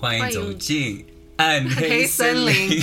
[0.00, 1.04] 欢迎走进
[1.36, 2.82] 暗黑森林。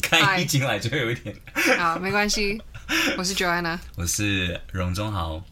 [0.00, 1.36] 看一进来就有一点，
[1.76, 2.58] 好，没关系。
[3.18, 5.44] 我是 Joanna，我是荣忠豪。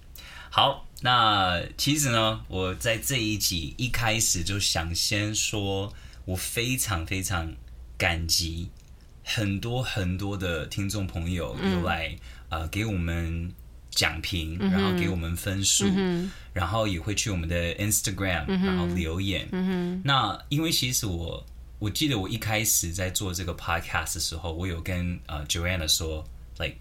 [0.49, 5.93] 好，那其实呢，我在这一集一开始就想先说，
[6.25, 7.53] 我非常非常
[7.99, 8.71] 感激
[9.23, 12.17] 很多很多的听众朋友有来、
[12.49, 13.53] 嗯、呃给我们
[13.95, 19.49] 讲评，然后给我们分数，嗯、然后也会去我们的 Instagram，、嗯、然后留言。
[19.53, 21.45] 嗯、那因为其实我
[21.79, 26.25] 我记得我一开始在做这个 podcast 的时候，我有跟呃 Joanna 说
[26.59, 26.77] ，like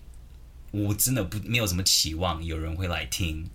[0.72, 3.48] 我真的不没有什么期望有人会来听。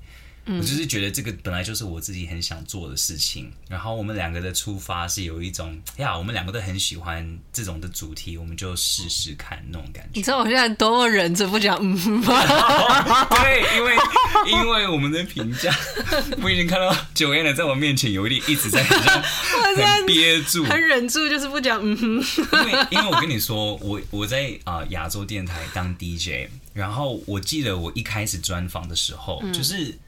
[0.48, 10.10] 我就是觉得这个本来就是我自己很想做的事情，然后我们两个的出发是有一种呀，我们两个都很喜欢这种的主题，我们就试试看那种感觉。
[10.14, 13.24] 你知道我现在多么忍着不讲嗯吗？
[13.42, 13.96] 对，因为
[14.50, 15.74] 因为我们的评价，
[16.42, 22.24] 我已经看到 Joanna 在我面前有一点一直在很憋住，很忍住，就是不讲嗯哼。
[22.52, 29.98] 因为因为我跟你说，我我在啊亚洲电台当 DJ，然后我记得我一开始专访的时候，嗯、就是。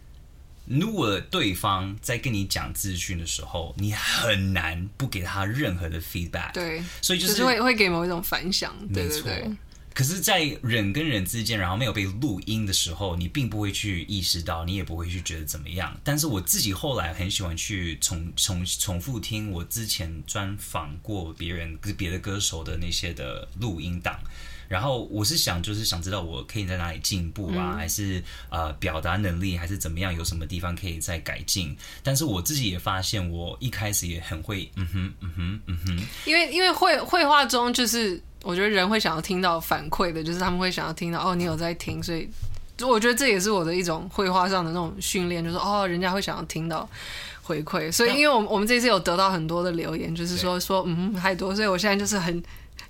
[0.71, 6.53] 如果对方在跟你讲资讯的时候，你很难不给他任何的 feedback。
[6.53, 8.73] 对，所以就是、就是、会会给某一种反响。
[8.95, 9.35] 对对对。
[9.35, 9.57] 没错。
[9.93, 15.95] 可是，在人跟人之间，然后没有被录音的时候，你并不会去意识到，你也不会去觉得怎么样。
[16.05, 24.21] 但是我自己后来很喜欢去重重重复听我之前专访过别人、别的歌手的那些的录音档。
[24.71, 31.77] 然后我是想，就是想知道我可以在哪里进步啊，嗯、还是呃表达能力，还是怎么样，有什么地方可以再改进？
[32.05, 36.07] 但是我自己也发现，我一开始也很会，嗯哼，嗯哼，嗯哼。
[36.25, 42.31] 因为因为绘绘画中，就是我觉得人会想要听到反馈的，就是他们会想要听到哦，你有在听，所以
[42.81, 46.89] 我觉得这也是我的一种绘画上的那种训练，就是哦，人家会想要听到
[47.43, 47.91] 回馈。
[47.91, 52.41] 所以，因为我们我们这次有得到很多的留言，就是说说嗯太多，所以我现在就是很。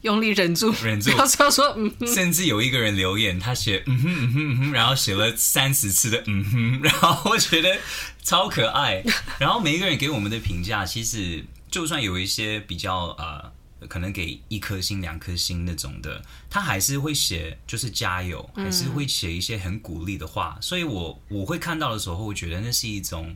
[0.03, 2.06] 用力忍住，忍住，不要说说嗯哼。
[2.06, 7.78] 甚至有一个人留言，他写嗯哼嗯哼嗯哼，然后写了三十次的嗯哼，然后我觉得
[8.22, 9.03] 超可爱。
[9.38, 13.53] 然后每一个人给我们的评价，其实就算有一些比较呃，
[13.88, 20.56] 可能给一颗星、两颗星那种的，他还是会写就是加油，还是会写一些很鼓励的话。
[20.61, 23.34] 所以我我会看到的时候，我觉得那是一种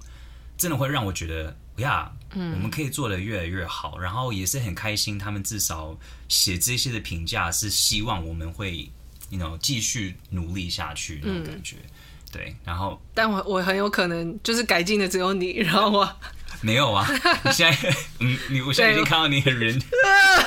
[0.57, 1.57] 真的会让我觉得。
[1.77, 5.19] 呀，yeah, 嗯、我们可以做的越来越好，然后也是很开心。
[5.19, 5.97] 他们至少
[6.29, 8.91] 写这些的评价是希望我们会
[9.31, 11.77] ，you know，继续努力下去那种感觉。
[11.77, 11.91] 嗯、
[12.33, 16.17] 对，然后，但我我很有可能就是改进的只有你，然后我
[16.61, 17.07] 没有啊。
[17.45, 19.81] 你现在，嗯，你我现在已经看到你很忍，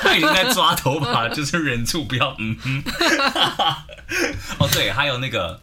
[0.02, 2.82] 他已经在抓头发，就是忍住不要，嗯哼。
[4.60, 5.60] 哦，对，还有那个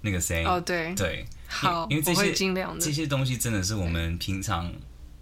[0.00, 0.44] 那个谁？
[0.44, 4.72] 哦，对对，好，因为这些尽量这些东西真的是我们平常。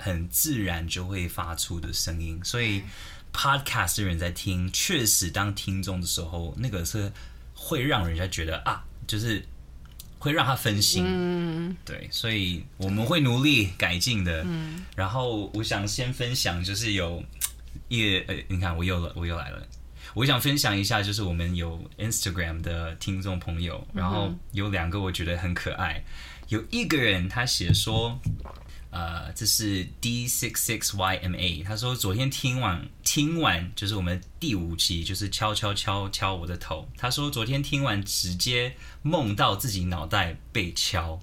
[0.01, 2.83] 很自然就会发出的声音，所以
[3.33, 7.13] podcast 的人在听，确实当听众的时候，那个是
[7.55, 9.47] 会让人家觉得啊，就是
[10.19, 11.05] 会让他分心。
[11.07, 14.43] 嗯，对，所以我们会努力改进的。
[14.45, 17.23] 嗯，然后我想先分享，就是有
[17.89, 19.63] 一个，呃，你看我又了，我又来了。
[20.15, 26.03] 我想分享一下，就是我们有 Instagram 的听众朋友，然后有两个我觉得很可爱，
[26.49, 28.21] 有一个人他写说。
[28.91, 31.63] 呃，这是 D six six Y M A。
[31.63, 36.89] 他说昨天听完听完就是我们第五集，就是敲敲敲敲我的头。
[36.97, 41.21] 他说昨天听完直接梦到自己脑袋被敲。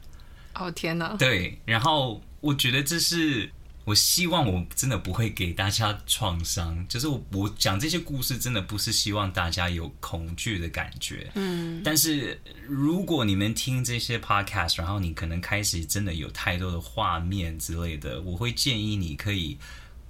[0.55, 1.15] 哦天哪！
[1.17, 3.51] 对，然后我觉得这是。
[3.87, 11.81] 我希望我真的不会给大家创伤，就是我我讲这些故事真的不是希望大家有恐惧的感觉，嗯。
[11.85, 12.37] 但是
[12.67, 19.57] 如果你们听这些 podcast，然后你可能开始真的有太多的画面之类的，我会建议你可以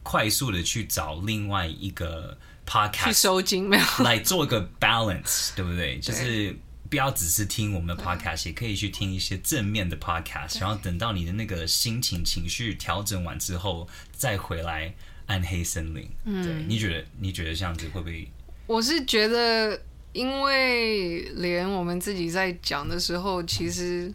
[0.02, 2.36] 快速的去找另外一个
[2.66, 6.00] podcast 去收精，没有来做一个 balance，对不对？
[6.00, 6.58] 就是。
[6.90, 14.94] 不要只是听我们的 podcast，也可以去听一些正面的 podcast，然后等到你的那个心情情绪调整完之后，再回来
[15.26, 16.10] 暗黑森林。
[16.26, 18.30] 嗯，对，你觉得你觉得这样子会不会？
[18.66, 19.80] 我是觉得，
[20.14, 24.14] 因为连我们自己在讲的时候，其实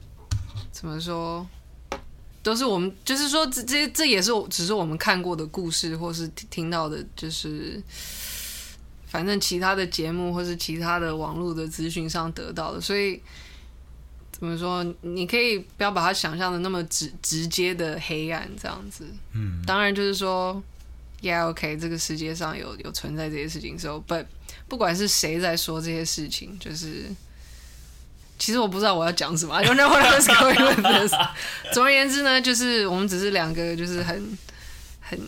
[0.71, 1.47] 怎么说，
[2.43, 7.83] 都是我们，就是说，这这这也是只是我们看过的故事，或是听到的，就是。
[9.13, 13.21] 反正其他的节目或是其他的网络的资讯上得到的，所以
[14.31, 14.83] 怎么说？
[15.03, 19.05] 你可以不要把它想象的那么直直接的黑暗这样子。
[19.35, 20.63] 嗯，当然就是说
[21.21, 24.25] ，Yeah，OK，这个世界上有有存在这些事情时候，But
[24.67, 27.15] 不管是谁在说这些事情，就是
[28.39, 29.55] 其实我不知道我要讲什么。
[29.55, 31.13] I don't know what I was going with this。
[31.75, 34.39] 总而言之呢，就是我们只是两个，就是很
[35.03, 35.21] 很。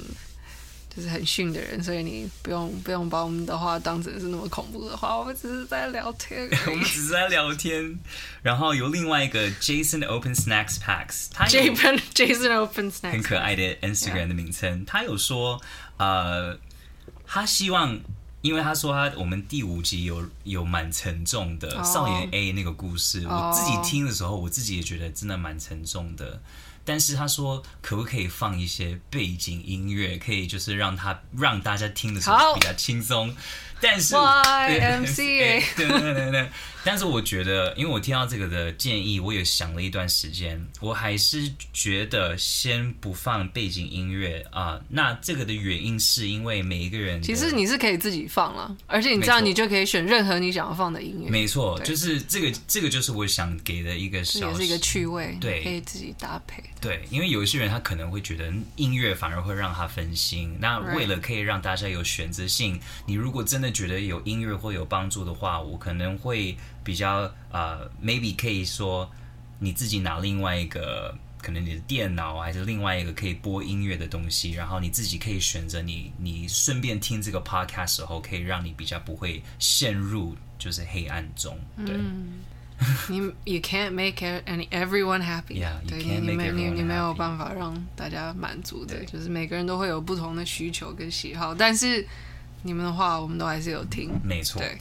[0.97, 6.49] 就是很逊的人，所以你不用不用把我们的话当成是那么恐怖的话，我们只是在聊天。
[6.69, 7.99] 我们只是在聊天。
[8.43, 14.85] 然后有另外一个 Jason Open Snacks Packs，他 Jason Jason Open Snacks 很可爱的 Instagram 的名称。
[14.85, 15.61] 他有说，
[15.97, 16.57] 呃，
[17.27, 17.99] 他希望，
[18.43, 23.33] 因为他说他我们第五集有有蛮沉重的少年 A 那个故事，oh.
[23.33, 26.41] 我自己听的时候，我自己也觉得真的蛮沉重的。
[26.85, 33.35] 但是他说，可不可以放一些背景音乐，可以就是让他让大家听的时候比较轻松。
[33.81, 36.51] 但是，YMCA，对对对对。
[36.85, 44.81] 但是我觉得，因为我听到这个的建议，我也想了一段时间，我还是觉得先不放背景音乐啊。
[44.89, 51.31] 那这个的原因是因为每一个人，其实你是可以自己放了，而且你知道你就可以选任何你想要放的音乐。
[51.31, 56.63] 没错，就是这个这个就是我想给的一个小，也是一个趣味，对，可以自己搭配。
[56.81, 60.55] 对，因为有一些人他可能会觉得音乐反而会让他分心。
[60.61, 66.55] 那为了可以让大家有选择性，你如果真的觉得有音乐会有帮助的话，我可能会。
[66.85, 69.11] 比较呃，maybe 可以说
[69.59, 81.59] 你自己拿另外一个，可能你的电脑还是另外一个可以播音乐的东西，然后你自己可以选择你你顺便听这个 podcast 时候，可以让你比较不会陷入就是黑暗中。
[81.87, 82.41] 对，嗯、
[83.09, 84.17] 你 you can't make
[84.47, 85.63] any everyone happy。
[85.63, 92.07] Yeah, you 对，can't 你 make 你你没有.办法让大家满足的，就是每个人都会有不同的需求跟喜好，但是
[92.63, 94.11] 你们的话，我们都还是有听。
[94.23, 94.61] 没错。
[94.61, 94.77] 对。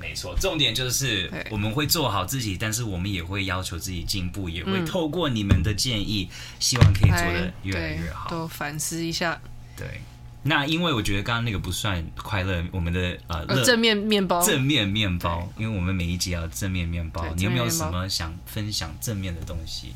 [0.00, 6.26] 没错，重点就是我们会做好自己，但是我们也会要求自己进步，也会透过你们的建议，
[6.58, 8.30] 希望可以做的越来越好。
[8.30, 9.38] 都反思一下。
[9.76, 10.00] 对，
[10.44, 19.92] 那因为我觉得刚刚那个不算快乐，我们的呃正面面包，正面面包，因为我们每一集要正面面包，你有没有什么想分享正面的东西？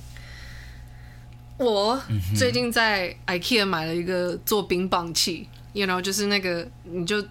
[1.56, 1.98] 我
[2.36, 7.26] 最近在 IKEA 买了一个做冰棒器，you know，就是那个你就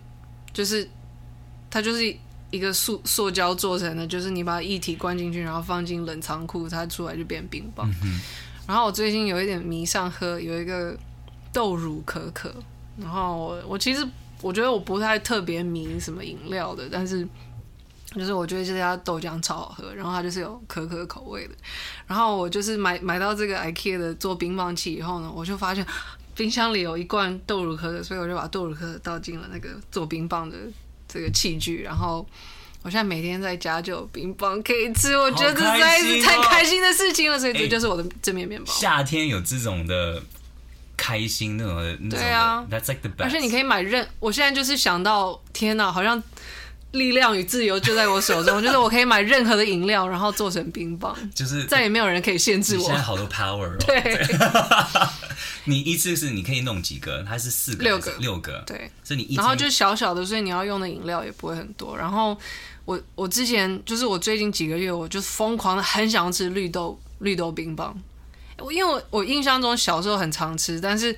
[0.51, 0.89] 就是
[1.69, 2.17] 它就是。
[2.53, 7.91] 一个塑塑胶做成的，就是你把液体灌进去，然后放进冷藏库，它出来就变冰棒。
[8.03, 8.21] 嗯、
[8.67, 10.95] 然后我最近有一点迷上喝有一个
[11.51, 12.53] 豆乳可可，
[12.95, 14.07] 然后我我其实
[14.39, 17.27] 我觉得我不太特别迷什么饮料的，但是
[18.13, 21.56] 就是我觉得这家豆浆超好喝，然后它就是有可可口味的。
[22.06, 25.83] 然后我就是买买到这个 IKEA 的做冰棒器以后呢，我就发现
[26.38, 30.56] 冰箱里有一罐豆乳可可，所以我就把豆乳可可倒进了那个做冰棒的。
[31.13, 32.27] 这个器具，然后
[32.81, 38.74] 我现在每天在家就有冰棒可以吃，我觉得这实在是太开心的事情了，所以这就是我的正面面包。
[38.74, 40.19] 夏天有这种的
[40.98, 41.75] 开心那种
[42.10, 43.25] 的，对啊，That's like the best。
[43.25, 46.21] 而且你可以买任，我现在就是想到，天哪，好像
[46.94, 52.84] 力量与自由就在我手中，就是我可以买任何的饮料，然后做成冰棒，就是再也没有人可以限制我。
[52.84, 53.75] 现在好多 power 哦。
[53.86, 54.19] 对。
[55.66, 57.24] 你一次是你可以弄几个？
[57.24, 58.62] 它是四个、六个、六个。
[58.68, 61.97] 对，所以你一然后就小小的，所以你要用的饮料也不会很多。
[61.97, 62.38] 然后
[62.83, 67.97] 我我之前就是我最近几个月，我就疯狂的很想要吃绿豆绿豆冰棒。
[68.59, 71.16] 我因为我我印象中小时候很常吃，但是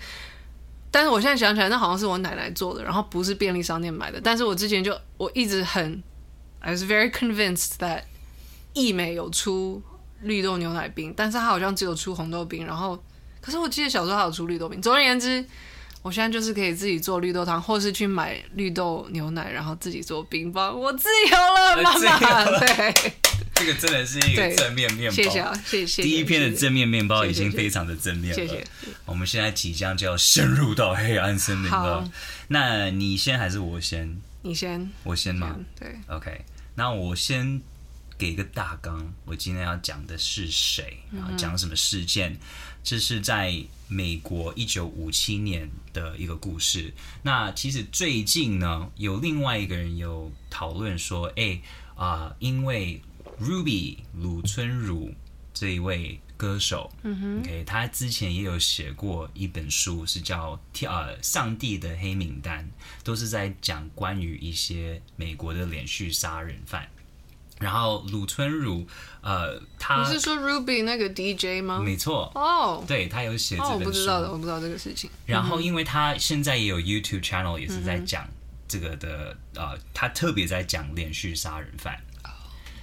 [0.96, 4.22] 但是我现在想起来，那好像是我奶奶做的，然后不是便利商店买的。
[4.24, 6.02] 但是我之前就我一直很
[6.62, 8.04] ，I was very convinced that
[8.72, 9.84] 义美有出
[10.22, 12.98] 绿豆牛奶冰，但是它好像只有出红豆冰，然后。
[13.42, 14.82] 可是我记得小时候还有出绿豆冰。
[14.82, 15.46] 总而言之，
[16.02, 20.80] 我现在就是可以自己做绿豆汤，或是去买绿豆牛奶，然后自己做冰棒。
[20.80, 22.46] 我自由了，妈妈。
[22.60, 22.94] 对，
[23.56, 25.16] 这个真的是一个正面面包。
[25.16, 26.04] 谢谢啊，谢谢。
[26.04, 28.64] 第一篇的正面面包已经非常的正面了。
[29.06, 32.10] 我们现在即将就要深入到黑暗森林了。
[32.48, 34.22] 那你先还是我先？
[34.42, 34.90] 你先。
[35.04, 35.58] 我先吗？
[35.80, 35.96] 对。
[36.08, 36.46] OK，
[36.76, 37.62] 那我先。
[38.18, 42.32] 给一个大纲，我今天要讲的是谁，然后讲什么事件？
[42.32, 42.40] 嗯、
[42.82, 43.54] 这是在
[43.90, 46.94] 美国一九五七年的一个故事。
[47.24, 51.60] 那其实最近呢，有另外一个人有讨论说，哎
[51.96, 53.02] 啊、呃，因为
[53.40, 55.14] Ruby 鲁春儒
[55.54, 62.64] 这一位歌手、嗯、，OK，他之前也有写过一本书，是叫《呃上帝的黑名单》，
[63.06, 66.88] 都是在讲关于一些美国的连续杀人犯。
[67.58, 68.86] 然后鲁春儒，
[69.22, 71.80] 呃，他你是说 Ruby 那个 DJ 吗？
[71.80, 75.10] 没错，哦、oh，对他有写这本书，哦，我不知道的，我不知道这个事情。
[75.26, 78.28] 然后，因为他现在也有 YouTube channel，也是在讲
[78.68, 81.98] 这个的，嗯、呃，他特别在讲连续杀人犯。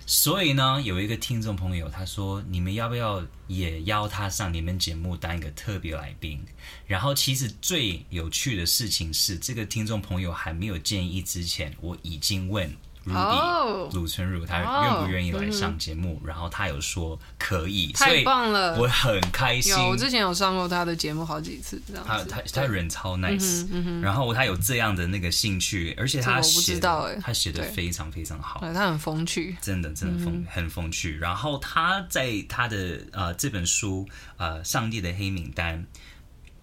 [0.06, 6.40] 所以呢，有一个听众朋友他说：“你们要不要也邀他上你们节目当一个特别来宾？”
[6.86, 12.74] 然后，其实最有趣的事情是，这个听众朋友还没有建议之前，我已经问。
[13.04, 16.20] Ruby 鲁春如，他愿不愿意来上节目？
[16.24, 19.72] 然后他有说可以，太棒了，我很开心。
[19.72, 23.66] 有，我之前有上过他的节目好几次，这样他他他人超 nice，
[24.00, 26.78] 然后他有这样的那个兴趣，而且他写
[27.20, 31.18] 他写的非常非常好，他很风趣，真的真的风很风趣。
[31.18, 35.80] 然后他在他的呃这本书呃《上帝的黑名单》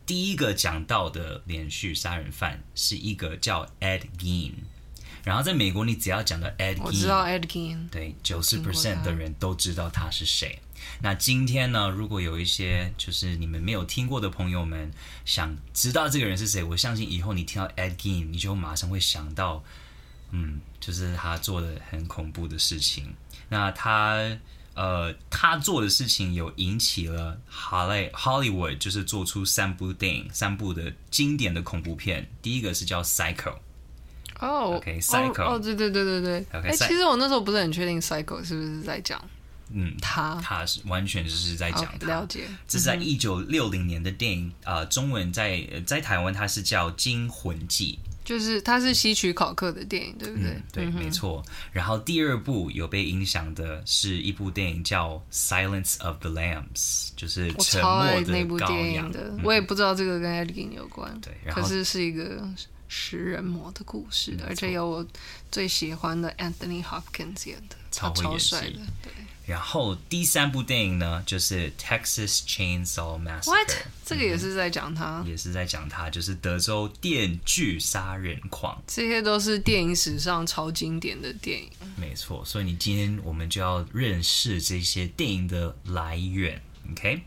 [0.05, 4.53] 第一个讲到的连续杀人犯是一个叫 Ed Gein。
[5.29, 10.57] 然后在美国，你只要讲到 Ed Gein，我知道 Ed Gein，对，九十 percent 的人都知道他是谁。
[11.03, 14.91] 那今天呢，如果有一些就是你们没有听过的朋友们，
[15.25, 19.63] 想知道这个人是谁，我相信以后你听到 Ed Gein，你就马上会想到，
[20.31, 23.13] 嗯，就是他做的很恐怖的事情。
[23.49, 24.35] 那他
[24.73, 32.27] 呃，他做的事情有引起了 Hollywood，就是做出三部电影，三部的经典的恐怖片。
[32.41, 33.59] 第一个是叫 Psycho。
[34.39, 39.21] 哦，OK，Psycho，哦，对对对对对，哎，其实我那时候不是很确定 cycle 是不是在讲，
[39.71, 40.39] 嗯，他。
[40.41, 50.61] 他是完全就是在讲他，了解，这是在一九六零年的电影，啊，中文在在台湾它是叫《惊魂记》，就是它是吸取考克的电影，对不对？
[50.71, 51.43] 对，没错。
[51.73, 56.63] 然后第二部有被影响的是一部电影叫《Silence of the Lambs》，
[57.17, 62.41] 就是沉默的那部电影的，我也不知道这个跟 Ed Gein 有关，对，可是是一个。
[62.89, 65.07] 食人魔的故事，而且有我
[65.49, 68.79] 最喜欢的 Anthony Hopkins 演的，超超帅的。
[69.01, 69.13] 对。
[69.45, 73.45] 然后第三部电影呢，就是 Texas Chainsaw Massacre。
[73.45, 73.71] What？
[74.05, 78.79] 这个也是在讲他，也是在讲他，就是德州电锯杀人狂。
[78.85, 81.69] 这些都是电影史上超经典的电影。
[81.95, 86.61] 没错，所以你今天我们就要认识这些电影的来源。
[86.91, 87.23] OK。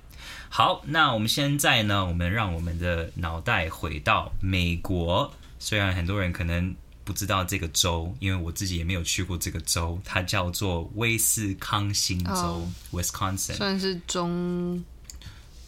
[0.48, 5.34] 好，那我们现在呢，我们让我们的脑袋回到美国。
[5.64, 14.84] 虽然很多人可能不知道这个州，因为我自己也没有去过这个州，它叫做威斯康星州 （Wisconsin），算是中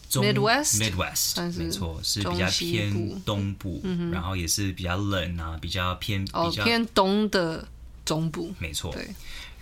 [0.09, 3.81] 中 Midwest Midwest，没错，是比较偏东部，
[4.13, 7.67] 然后也是比较冷啊，比较偏哦偏东的
[8.05, 9.09] 中部，没错，对。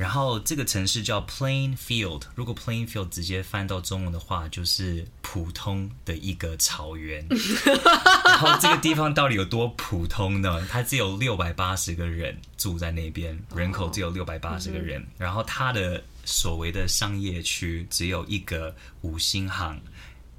[0.02, 7.24] 然后这个城市叫 Plainfield，如果 Plainfield 直接翻到中文的话，就是普通的一个草原。
[8.26, 10.66] 然后这个地方到底有多普通呢？
[10.68, 15.06] 它只有六百八十个人住在那边，人口只有六百八十个人。
[15.16, 19.80] 然后它的所谓的商业区只有一个五星行，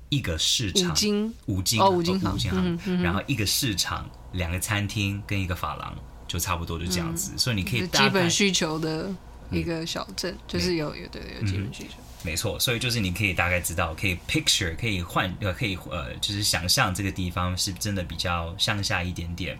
[0.09, 5.95] 一个市场，五金，五金哦，五金行，然后一个市场，两个餐厅跟一个发廊，
[6.27, 7.31] 就差不多就这样子。
[7.37, 9.09] 所以你可以基本需求的。
[9.53, 19.59] 一个小镇就是有有对有基本需求，没错，所以就是你可以大概知道，可以 picture，可以换呃，可以呃，就是想象这个地方是真的比较向下一点点。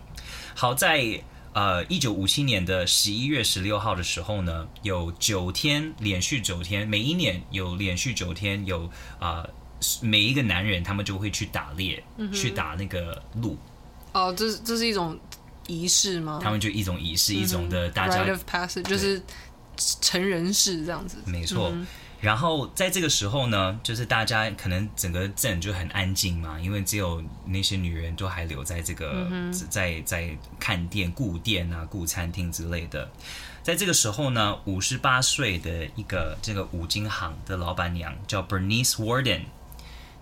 [0.54, 1.20] 好在
[1.52, 8.84] 呃一九五七年的十一月十六号的时候呢，有九天连续九天，每一年有连续九天有
[9.18, 9.50] 啊、呃，
[10.00, 13.58] 每一个男人他们就会去打猎，嗯、去打那个鹿。
[14.12, 15.18] 哦，这是这是一种
[15.66, 16.40] 仪式吗？
[16.42, 19.22] 他们就一种仪式，嗯、一种的大家 rite of passage 就是。
[19.76, 21.70] 成人式这样子，没错。
[21.72, 21.86] 嗯、
[22.20, 33.10] 然后在这个时候呢，就是大家可能整个镇就很安静嘛，因为只有那些女人都还留在这个，嗯、在在看店、顾店啊、顾餐厅之类的。
[33.62, 39.42] 在这个时候呢，五十八岁的一个这个五金行的老板娘叫 Bernice Warden，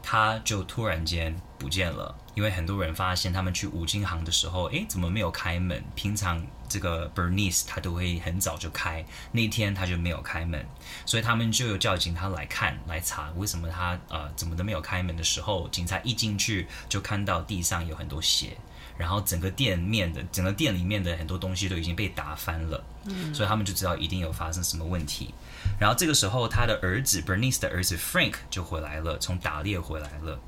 [0.00, 2.14] 她就突然间不见了。
[2.34, 5.84] 因为很多人发现他们去五金行的时候，诶，怎么没有开门？
[5.94, 10.66] 平常这个 Bernice 他都会很早就开，那天他就没有开门，
[11.04, 18.56] 所以他们就有叫警察来看来查，为什么他呃怎么都没有开门的时候，警察一进去就看到地上有很多血，
[18.96, 25.34] 然后整个店面的整个店里面的很多东西都已经被打翻了，嗯，所以他们就知道一定有发生什么问题。
[25.78, 30.40] 然后这个时候他的儿子 Bernice 的儿子 Frank 就回来了，从打猎回来了。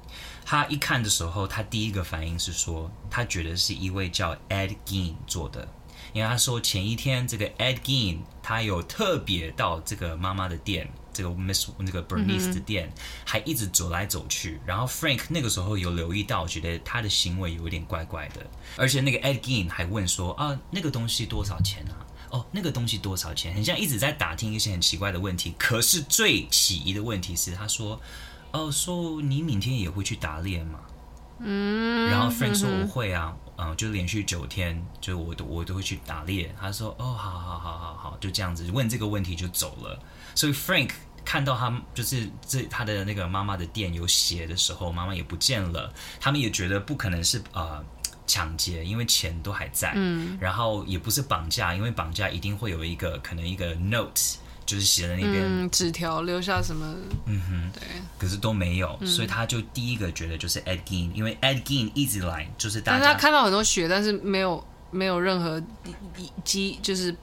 [0.46, 5.66] 他一看的时候，他第一个反应是说，他觉得是一位叫 Ed Gein 做的，
[6.14, 12.90] 因为他说前一天这个 Ed Gein 他有特别到这个妈妈的店，这个 Miss 那个 Bernice 的店，
[13.26, 14.59] 还一直走来走去。
[14.64, 18.47] 然后 Frank 那个时候有留意到，觉得他的行为有点怪怪的，
[18.78, 22.00] 而且那个 Ed Gein 还问说啊，那个东西多少钱啊？
[22.30, 23.52] 哦，那个东西多少钱？
[23.52, 25.54] 很像一直在打听一些很奇怪的问题。
[25.59, 28.00] 可是最起疑的问题是，他说。
[28.56, 30.78] 哦，说你明天也会去打猎吗？
[31.40, 36.54] 嗯，然后 Frank 说我会啊，嗯，嗯，就连续九天，就我都我都会去打猎。
[36.61, 39.99] 他说哦，好好好好好，就这样子问这个问题就走了。
[40.34, 40.90] 所以 Frank
[41.25, 47.82] 看到他就是这他的那个妈妈的店有血的时候，妈妈也不见了，他们也觉得不可能是呃
[48.26, 49.92] 抢劫，因为钱都还在。
[49.94, 56.94] 嗯，然后也不是绑架，因为绑架一定会有一个可能一个 note，就是写在那边，嗯，纸条留下什么？
[57.26, 57.83] 嗯哼，对。
[58.18, 65.62] 可是都没有，嗯、所以他就第一个觉得就是 Ed Gein，因为 Ed Gein 一直来就是大家，但他看到很多血，但是没有没有任何
[66.16, 67.14] 遗迹，就是。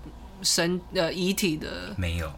[0.43, 2.33] 神呃遗体的没有，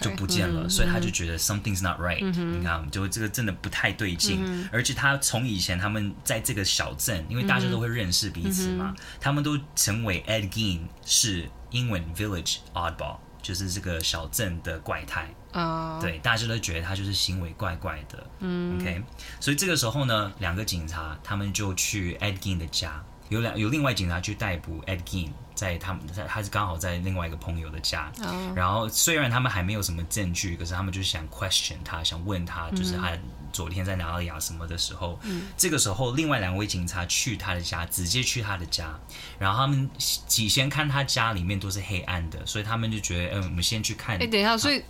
[0.00, 2.58] 就不见了，嗯、所以他就觉得 something's not right、嗯。
[2.58, 4.66] 你看，就这个真的不太对劲、嗯。
[4.72, 15.32] 而且他从以前他们在这个小镇，因为大家都会认识彼此嘛，嗯、他们都成为 Ed Gein 是英文 village oddball，就是这个小镇的怪胎。
[15.52, 18.26] 啊、uh，对，大家都觉得他就是行为怪怪的。
[18.40, 19.00] 嗯，OK，
[19.38, 25.30] 所以这个时候呢，两个警察他们就去 Ed Gein 的家，有两有另外警察去逮捕 Ed Gein。
[25.54, 28.58] 在他们在，他是刚好在另外一个朋友的家，oh.
[28.58, 33.12] 然后虽然他们还没有什么证据，可是他们就是想 question 他，想问他，就是他
[33.52, 38.98] 昨天在哪里啊什么的时候，嗯、这个时候另外两位警察去他的家，直接去他的家，
[39.38, 44.16] 然后他们起先看他家里面都是黑暗的，所以他们就觉得，嗯，我们先去看。
[44.16, 44.82] 哎，等一下，所以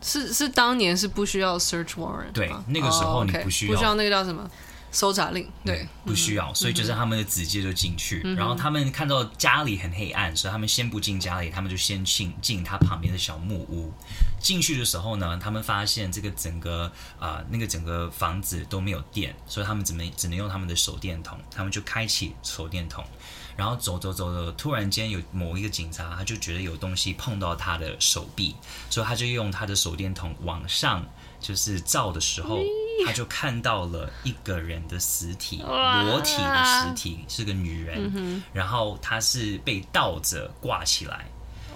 [0.00, 4.50] 是是当年是不需要 search warrant，对，那个时候你不需要，不需要那个叫什么？
[4.92, 13.92] 搜查令，对、嗯，不需要，所以就是他们就直接就进去、嗯，然后他们看到家里很黑暗，所以他们先不进家里，他们就先进进他旁边的小木屋。
[14.38, 16.84] 进去的时候呢，他们发现这个整个
[17.18, 23.02] 啊、呃、那个整个房子都没有电，所以他们只能只能用他们的手电筒，他们就开启手电筒，
[23.56, 28.54] 然后走走走走，突然间有某一个警察，他就觉得有东西碰到他的手臂，
[28.90, 31.06] 所以他就用他的手电筒往上
[31.40, 32.58] 就是照的时候。
[33.04, 41.26] 他就看到了一个人的尸体，裸体的尸体，是个女人，嗯，然后她是被倒着挂起来。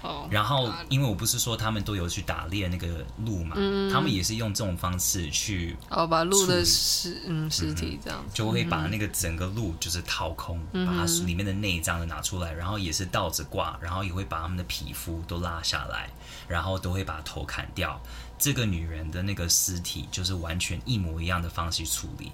[0.03, 16.07] Oh, 然后，因为我不是说他们都有去打猎那个鹿嘛，嗯，他们也是用这种方式去哦，把鹿的尸嗯尸体这样，嗯，就会把那个整个鹿就是掏空，嗯，把它里面的内脏都拿出来，然后也是倒着挂，然后也会把他们的皮肤都拉下来，
[16.47, 17.99] 然后都会把头砍掉。
[18.37, 22.31] 这个女人的那个尸体就是完全一模一样的方式处理，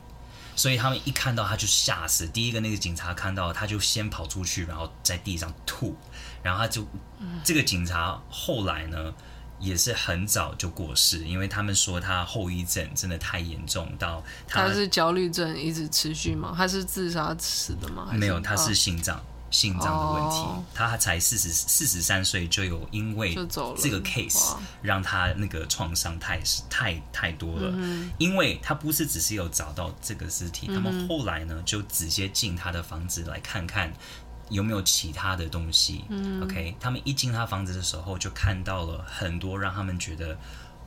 [0.56, 2.28] 所以他们一看到他就吓死。
[2.28, 5.96] 第一个那个警察看到他就先跑出去，然后在地上吐，
[6.42, 6.86] 然后他就
[7.44, 9.14] 这个警察后来呢
[9.60, 16.54] 也是很早就过世，因为他们说他后遗症真的太严重到他，他是焦虑症一直持续吗？
[16.56, 18.10] 他是自杀死的吗？
[18.14, 19.24] 没有，他是心脏。
[19.54, 20.56] 心脏的问题，oh.
[20.74, 23.36] 他才四十四十三岁就有因为
[23.78, 33.94] 这个 case 让他那个创伤太太太多了，嗯，因为他不是只是有找到这个尸体，嗯，他们后来呢就直接进他的房子来看看
[34.50, 40.36] 有没有其他的东西，嗯，OK，他们一进他房子的时候就看到了很多让他们觉得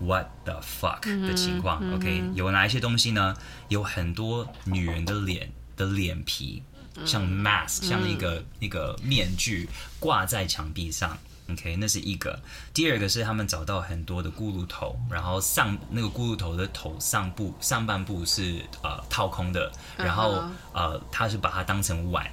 [0.01, 3.37] What the fuck 的情况，嗯，OK，有哪一些东西呢？
[3.69, 6.65] 有很多女人的脸的脸皮。
[7.05, 11.19] 像 mask，像一个一个面具挂在墙壁上
[11.51, 12.41] ，OK，那是一个。
[12.73, 22.27] 第二个是他们找到很多的骷髅头，然后上那个骷髅头的头上部上半部是呃掏空的，然后呃他是把它当成碗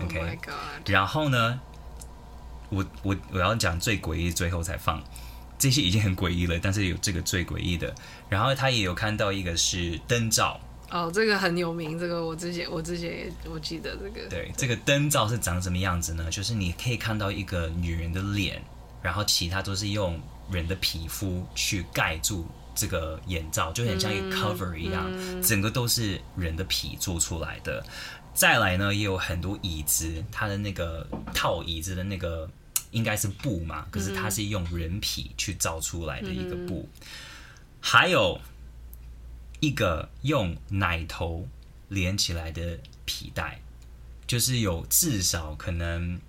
[0.00, 0.28] ，OK，、oh、
[0.86, 1.60] 然后呢，
[2.68, 5.02] 我我我要讲最诡异，最后才放，
[5.58, 7.94] 这些已经很诡异了，但是有这个最诡异的，
[8.28, 10.60] 然后他也有看到一个是灯罩。
[10.92, 14.28] 哦，这个很有名，这个我之前我之前也我记得这个。
[14.28, 16.30] 对，对这个灯罩是长什么样子呢？
[16.30, 18.62] 就是你可以看到一个女人的脸，
[19.00, 27.82] 然后其他都是用人的皮肤去盖住这个眼罩，就很像一个 cover 一样，嗯，整个都是人的皮做出来的。
[28.34, 32.46] 再来呢，也有很多椅子，它的那个套椅子的那个
[32.90, 37.06] 应该是布嘛，可是它是用人皮去造出来的一个布，嗯，
[37.80, 38.38] 还有。
[39.62, 41.48] 一个用奶头
[41.86, 43.60] 连起来的皮带，
[44.26, 46.20] 就是有至少可能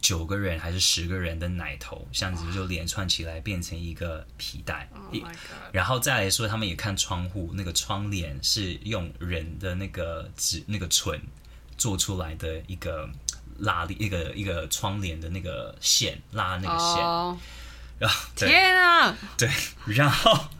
[0.00, 4.88] 九个人还是十个人的奶头，这样子就连串起来变成一个皮带。
[4.94, 5.24] Oh、
[5.72, 11.20] 然后再来说，他们也看窗户，那个窗帘是用人的那个纸、那个唇
[11.76, 13.10] 做出来的一个
[13.58, 17.04] 拉力，一个一个窗帘的那个线拉那个线。
[17.04, 17.36] Oh.
[17.98, 19.50] 然后天啊，对，
[19.86, 20.50] 然后。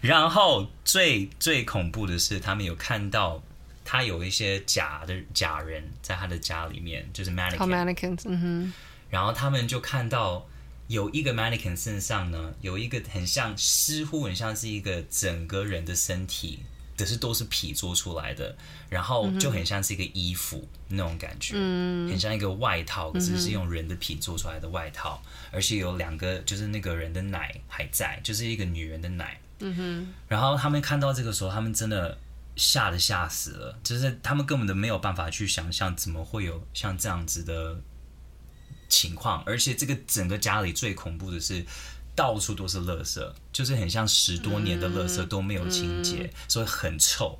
[0.00, 3.42] 然后最最恐怖的是，他们有看到
[3.84, 7.30] 他有一些假的假人在他的家里面，就是
[8.26, 8.72] 嗯哼。
[9.10, 10.46] 然后他们就看到
[10.88, 16.60] 有一个 mannequin 身上呢，有一个很像，似乎很像是一个整个人的身体，
[16.96, 18.56] 可是都是皮做出来的，
[18.88, 25.22] 然后就很像是一个衣服那种感觉，嗯，很像一个外套，可是是用人的皮做出来的外套，
[25.52, 29.38] 而且有两个，就是那个人的奶还在，就是一个女人的奶。
[29.60, 32.18] 嗯哼，然后他们看到这个时候，他们真的
[32.56, 37.80] 吓得吓死了，就是他们根本都没有办法去想象怎么会有像这样子的
[38.88, 41.64] 情况，而且这个整个家里最恐怖的是。
[42.16, 43.20] 到处都是垃圾，
[43.52, 47.36] 就是很像十多年的垃圾都没有清洁，嗯嗯、所以很臭。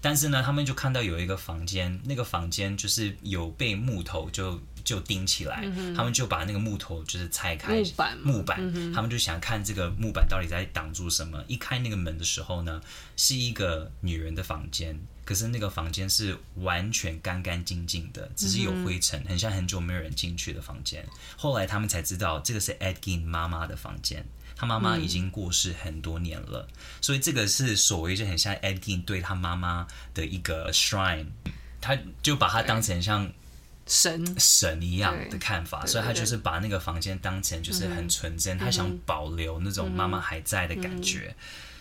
[0.00, 11.42] 但是呢，他们就看到有一个房间，那个房间就是有被木头就就钉起来，嗯、他们就把那个木头就是拆开木板，木板，嗯、他们就想看这个木板到底在挡住什么。
[11.48, 12.80] 一开那个门的时候呢，
[13.16, 14.96] 是一个女人的房间。
[15.24, 21.02] 可是那个房间是完全干干净净的，只是有灰尘，很像很久没有人进去的房间。
[21.34, 24.22] 后来他们才知道，这个是 Ed Gein 妈妈的房间，
[24.54, 31.28] 他妈妈已经过世很多年了，嗯、所以这个是所谓就很像 Ed Gein 对他妈妈的一个 shrine，
[31.80, 33.32] 他就把它当成像
[33.86, 34.34] 神。
[34.38, 41.34] 神一样的看法，所以他就是把那个房间当成就是很纯真，他想保留那种妈妈还在的感觉。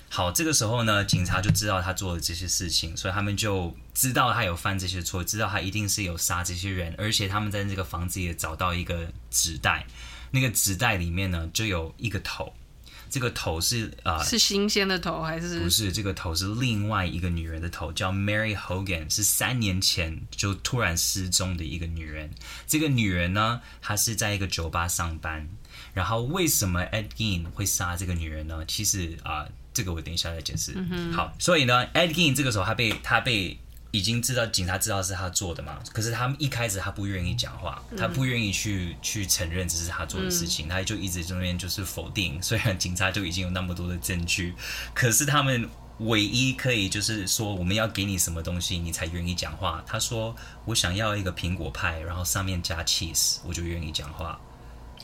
[0.09, 9.87] 好，这个时候呢，警察就知道他做了这些事情，所以他们就知道他有犯这些错，知道他一定是有杀这些人，而且他们在这个房子也找到一个纸袋，
[10.29, 12.53] 那个纸袋里面呢就有一个头，
[13.13, 15.59] 这个头是呃是新鲜的头还是？
[15.59, 22.31] 不是，这个头是另外一个女人的头，叫 Mary Hogan，是三年前就突然失踪的一个女人。
[22.65, 25.47] 这个女人呢，她是在一个酒吧上班，
[25.93, 28.65] 然后为什么 Ed Gein 会杀这个女人呢？
[28.67, 29.43] 其实啊。
[29.43, 30.71] 呃这个我等一下再解释。
[31.11, 33.57] 好，所以呢，Ed Gein 这个时候他被他被
[33.93, 42.41] 已经知道警察知道是他做的嘛，可是他们一开始他不愿意讲话，他不愿意去去承认这是他做的事情，嗯、他就一直这边就是否定。
[42.41, 44.55] 虽然警察就已经有那么多的证据，
[44.95, 49.83] 可是他们唯一可以就是说我们要给你什么东西你才愿意讲话。
[49.85, 54.39] 他说我想要一个苹果派，然后上面加 cheese，我就愿意讲话。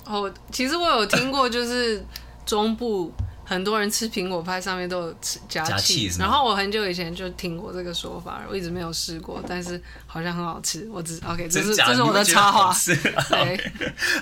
[0.05, 2.03] 哦，其实我有听过，就是
[2.43, 3.13] 中部。
[3.49, 10.87] 很多人吃苹果派上面都有吃加 cheese，然后我很久以前就听过这个说法，我一直没有试过，但是好像很好吃。
[10.93, 12.71] 我只 OK，这是这是我的插话。
[13.29, 13.71] 对，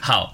[0.01, 0.33] 好。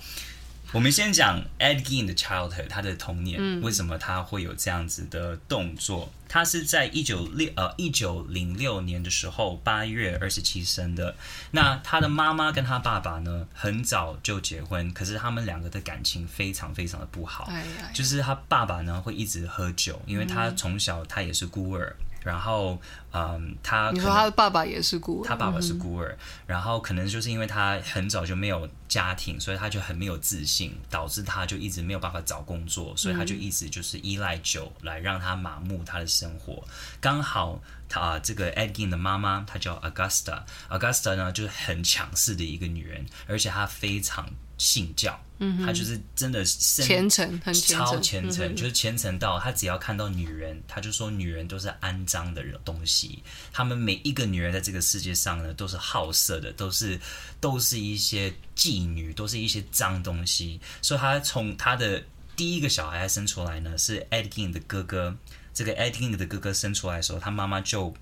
[0.73, 6.11] 我们先讲 Ed Gein 的 childhood，他的童年，嗯、为什么他会有这样子的动作？
[6.27, 11.15] 他是在一九六呃一九零六年的时候八月二十七生的。
[11.51, 17.45] 那他的妈妈跟他爸爸呢，很早就结婚，可是他们两个的感情非常非常的不好。
[17.51, 21.95] 哎哎就是他爸爸呢会一直喝酒，因为他从小他也是孤儿。
[22.23, 22.79] 然后，
[23.11, 36.63] 嗯，他你说他的爸爸也是孤儿，他爸爸是孤儿，嗯、然后可能就是因为他很早就没有家庭，所以他就很没有自信，导致他就一直没有办法找工作，所以他就一直就是依赖酒来让他麻木他的生活。
[37.01, 44.29] 刚好他、呃、这个 Ed Gein 的妈妈，她叫 Augusta，Augusta 呢就是很强势的一个女人，而且她非常。
[44.63, 53.21] 信教，嗯，他就是真的虔诚，很超虔诚，嗯、就是虔诚到他只要看到女人，他就说女人都是肮脏的东西。
[53.51, 56.97] 他们每一个女人在这个世界上呢，都是好色的，都是
[57.41, 60.61] 都是一些妓女，都是一些脏东西。
[60.81, 62.01] 所以他从他的
[62.37, 65.13] 第一个小孩生出来呢，是 Ed Gein 的哥哥。
[65.53, 67.93] 这个 Ed Gein 的哥哥生出来的时候，他妈妈就。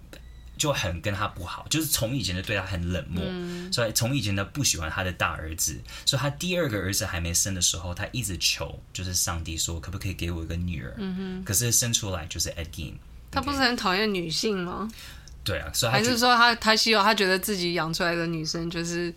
[0.62, 10.95] 就很跟他不好，就是从以前就对他很冷漠，嗯、所以从以前他不喜欢他的大儿子，所以他第二个儿子还没生的时候，他一直求，就是上帝说可不可以给我一个女儿？
[11.43, 12.93] 可是生出来就是 Ed Gein，
[13.32, 14.88] 他不是很讨厌女性吗？
[15.43, 19.12] 对啊，所以还是说他他希望他觉得自己养出来的女生就是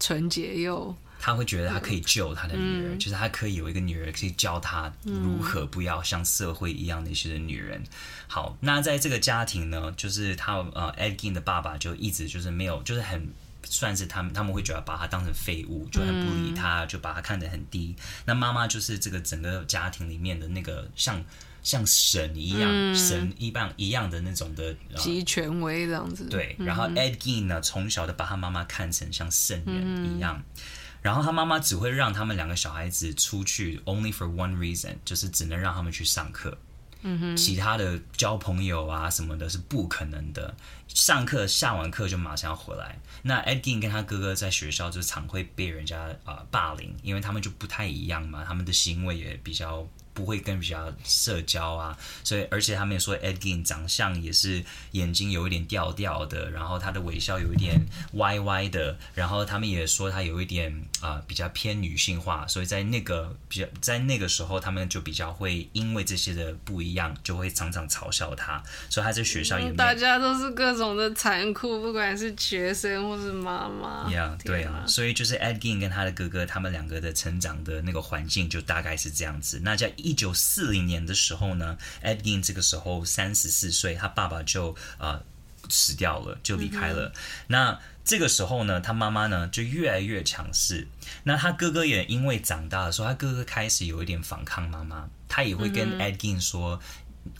[0.00, 0.92] 纯洁又。
[1.20, 7.82] 他会觉得他可以救他的女儿，嗯、就是他可以有一个女儿可以教他如何不要像社会一样那些的女人。
[8.28, 13.28] 好，那在这个家庭呢，就是他呃 Ed Gein 的爸爸就一直就是没有，就是很
[13.64, 17.96] 算是他们他们会觉得把他当成废物，就很不理他，就把他看得很低。
[17.98, 21.22] 嗯、那妈妈就是这个整个家庭里面的那个像
[21.64, 26.26] 像神一样，嗯、神一般一样的那种的集权威这样子。
[26.26, 30.38] 对，然后 Ed Gein 呢，从小的把他妈妈看成像圣人一样。
[30.38, 30.62] 嗯
[31.02, 36.58] 然后他妈妈只会让他们两个小孩子出去，only for one reason，就是只能让他们去上课。
[37.02, 40.54] 嗯哼，其他的交朋友啊什么的是不可能的。
[40.88, 42.98] 上课下完课就马上要回来。
[43.22, 49.88] 那 Ed Gein 跟他哥哥在学校就常会被人家啊、呃、霸凌，因为他们就不太一样嘛，他们的行为也比较。
[50.18, 85.22] 不会跟比较社交啊，所以而且他们也说 Ed Gein 长相也是眼睛有一点吊吊的，然后他的微笑有一点歪歪的，然后他们也说他有一点啊、呃、比较偏女性化，所以在那个比较在那个时候，他们就比较会因为这些的不一样，就会常常嘲笑他，所以他在学校也大家都是各种的残酷，不管是学生或是妈妈，yeah, 对啊，所以就是 Ed Gein 跟他的哥哥他们两个的成长的那个环境就大概是这样子，那叫一九四零年的时候呢，Ed Gein 这个时候三十四岁，他爸爸就呃
[85.68, 87.08] 死掉了，就离开了。
[87.08, 87.12] 嗯、
[87.48, 90.88] 那这个时候呢，他妈妈呢就越来越强势。
[91.24, 96.76] 那他哥哥也因为长大的时候，他哥哥开始有一点反抗妈妈，他也会跟 Ed Gein 说。
[96.76, 96.80] 嗯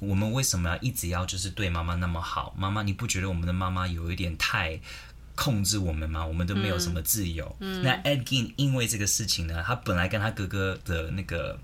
[0.01, 2.55] 我们为什么要一直要就是对妈妈那么好？
[2.59, 4.79] 妈妈，你不觉得我们的妈妈有一点太
[5.35, 6.27] 控制我们吗？
[6.27, 7.57] 我们都没有什么自由。
[7.61, 11.59] 嗯嗯、那 Ed Gein 因为这个事情呢，他本来跟他哥哥的那个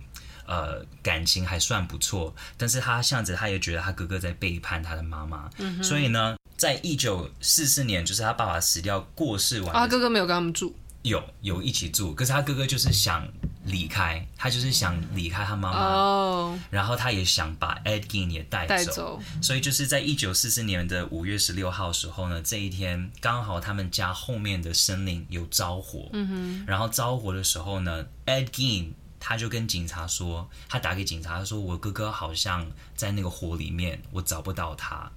[0.46, 10.74] 呃感情还算不错，但是他这样子他也觉得他哥哥在背叛他的妈妈，嗯、所以呢，在一九四四年，就是他爸爸死掉过世完，他哥哥没有跟他们住。
[11.02, 13.28] 有有一起住，可是他哥哥就是想
[13.66, 28.92] 离开，他就是想离开他妈妈，oh, 然后他也想把 Ed Gein 也带走，带走，所以就是在一九四四年的五月十六号的时候呢，这一天刚好他们家后面的森林有着火，嗯哼，然后着火的时候呢，Ed Gein
[29.26, 35.10] 他就跟警察说，他打给警察，他说我哥哥好像在那个火里面，我找不到他。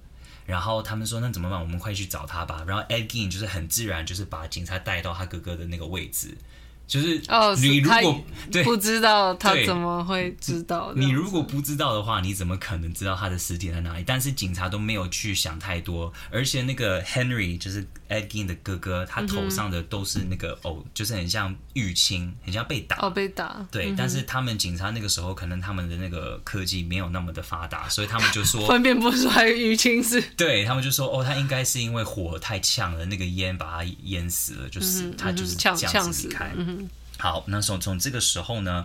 [0.46, 1.60] 然后他们说：“那怎么办？
[1.60, 6.38] 我们快去找他吧。”然后 Ed Gein 就是很自然，就是把警察带到他哥哥的那个位置。
[6.88, 10.90] 就是哦，你如果对不知道他怎么会知道？
[10.96, 14.02] 你如果不知道的话，你怎么可能知道他的尸体在哪里？
[14.06, 23.66] 但是警察都没有去想太多，而且那个 Henry 就是 Ed Gein 的哥哥，他头上的都是那个哦，就是很像淤青，很像被打哦，被打。
[23.70, 30.18] 对，但是他们警察那个时候可能他们的那个科技没有那么的发达，所以他们就说 分辨不出来淤青是。
[30.38, 36.50] 对他们就说哦，他应该是因为火太呛了，那个烟把他淹死了，就是他就是这样子离开。
[37.18, 38.84] 好，那从从这个时候呢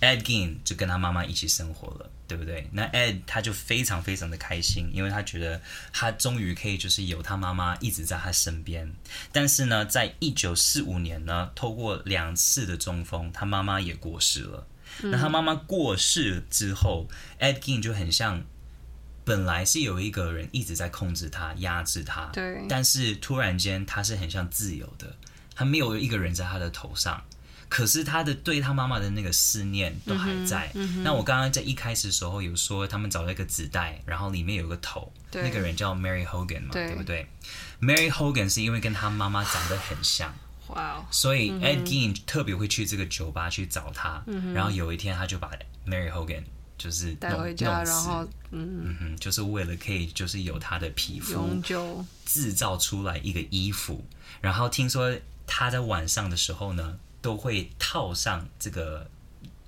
[0.00, 2.66] ，Ed Gein 就跟他妈妈一起生活了，对不对？
[2.72, 5.60] 那 Ed 他就非常非常的开心，因为他觉得
[5.92, 8.90] 他终于可以就是有他妈妈一直在他身边。
[9.32, 14.66] 但是呢，在一九四五年呢，透过两次的中风，他妈妈也过世了。
[15.02, 17.06] 嗯、那他妈妈过世之后
[17.38, 18.42] ，Ed Gein 就很像
[19.24, 22.64] 本来是有一个人一直在控制他、压制他，对。
[22.66, 25.14] 但是突然间，他是很像自由的，
[25.54, 27.22] 他没有一个人在他的头上。
[27.68, 30.70] 可是他的对他妈妈的那个思念都还在。
[30.74, 37.28] 嗯嗯、那我刚刚在一开始的时候有说，他们找了一个纸袋，然后里面有个头，那个人叫 Mary Hogan 嘛，对，对不对
[37.80, 40.34] ？Mary Hogan 是因为跟他妈妈长得很像，
[40.68, 44.22] 哇 Wow，所以 Ed Gein 特别会去这个酒吧去找他。
[44.26, 45.50] 嗯、然后有一天他就把
[45.86, 46.44] Mary Hogan
[46.78, 54.04] 就是带回家，死然后嗯，嗯哼，就是为了可以就是有他的皮肤永久制造出来一个衣服。
[54.40, 55.14] 然后听说
[55.46, 56.98] 他在晚上的时候呢。
[57.28, 59.06] 都会套上这个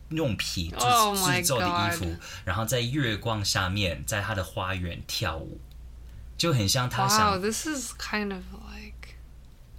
[0.08, 5.60] 用皮制制作的衣服，然后在月光下面，在他的花园跳舞，
[6.38, 7.32] 就很像他想。
[7.32, 8.42] Wow, this is kind of
[8.72, 9.16] like，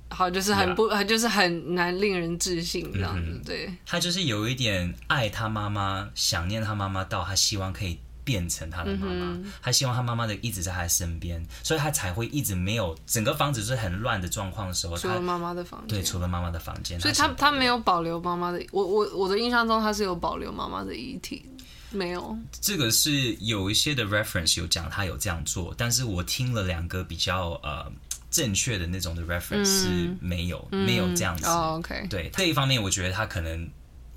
[0.09, 3.21] 好，就是很不.就是很难令人置信这样子。
[3.21, 3.47] Mm hmm.
[3.47, 7.99] 对，他就是有一点爱他妈妈，想念他妈妈到他希望可以。
[8.23, 21.45] 变成他的妈妈，嗯、他希望他妈妈的一直在他身边，所以他才会一直没有整个房子是很乱的状况的时候，除了妈妈的房间，对，除了妈妈的房间，所以他他，没有保留妈妈的，我我我的印象中他是有保留妈妈的遗体，
[21.89, 22.37] 没有。
[22.59, 27.91] 这个是有一些的 reference 有讲他有这样做，但是我听了两个比较呃
[28.29, 31.45] 正确的那种的 reference、嗯、是没有、嗯、没有这样子。
[31.47, 33.69] 哦，OK，对这一方面，我觉得他可能。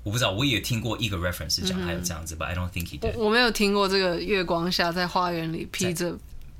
[0.05, 3.17] 我不知道，我也听过一个 reference 讲还有这样子 But I don't think he did。
[3.17, 6.15] 我没有听过这个月光下在花园里披着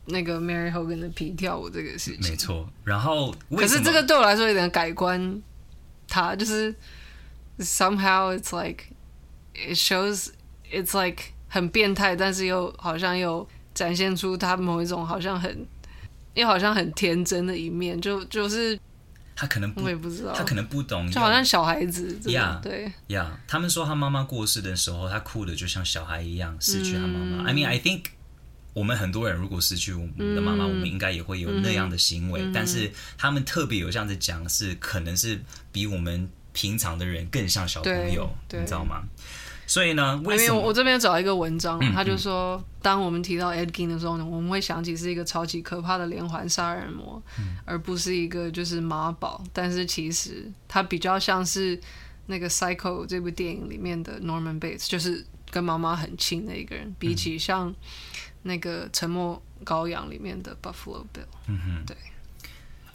[0.05, 2.31] 那个 Mary Hogan 的皮跳舞这个事情。
[2.31, 5.43] 没错，然后可是这个对我来说有点改观，
[6.07, 6.73] 他就是
[7.59, 8.85] somehow it's like
[9.53, 10.29] it shows
[10.71, 15.67] it's like 很变态，但是又好像又展现出他某一种好像很
[16.33, 18.79] 又好像很天真的一面，就就是。
[19.35, 23.37] 他可能不，我也不知道，他可能不懂，就好像小孩子呀，对呀。
[23.47, 27.43] 他们说他妈妈过世的时候，他哭的就像小孩一样，失去他妈妈。
[27.43, 28.03] 嗯、I mean, I think
[28.73, 32.41] 我们很多人如果失去我们的妈妈，嗯、我们应该也会有那样的行为。
[32.41, 39.03] 嗯、但是他们特别有这样子讲，是可能是比我们平常的人更像小朋友，你知道吗？
[39.67, 47.21] 所以呢，为什么我这边找一个文章，他就说，当我们提到 Ed Gein 的时候呢，我们会想起是一个超级可怕的连环杀人魔，
[47.65, 49.43] 而不是一个就是马宝。
[49.51, 51.79] 但是其实他比较像是
[52.27, 57.73] 那个《Psycho》这部电影里面的 Norman Bates，就是跟妈妈很亲的一个人，比起像
[58.43, 61.25] 那个《沉默羔羊》里面的 Buffalo Bill。
[61.47, 61.97] 嗯哼，对。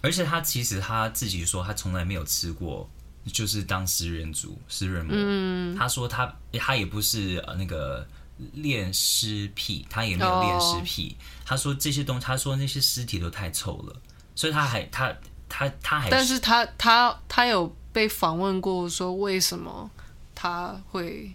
[0.02, 2.88] 而且他其实他自己说，他从来没有吃过。
[3.30, 5.14] 就是当食人族、食人魔。
[5.16, 8.06] 嗯、他说他他也不是呃那个
[8.54, 11.16] 恋尸癖，他也没有恋尸癖。
[11.18, 13.96] 哦、他说这些东西，他说那些尸体都太臭了，
[14.34, 15.14] 所以他还他
[15.48, 16.10] 他他还。
[16.10, 19.90] 但是他他他有被访问过，说为什么
[20.34, 21.34] 他会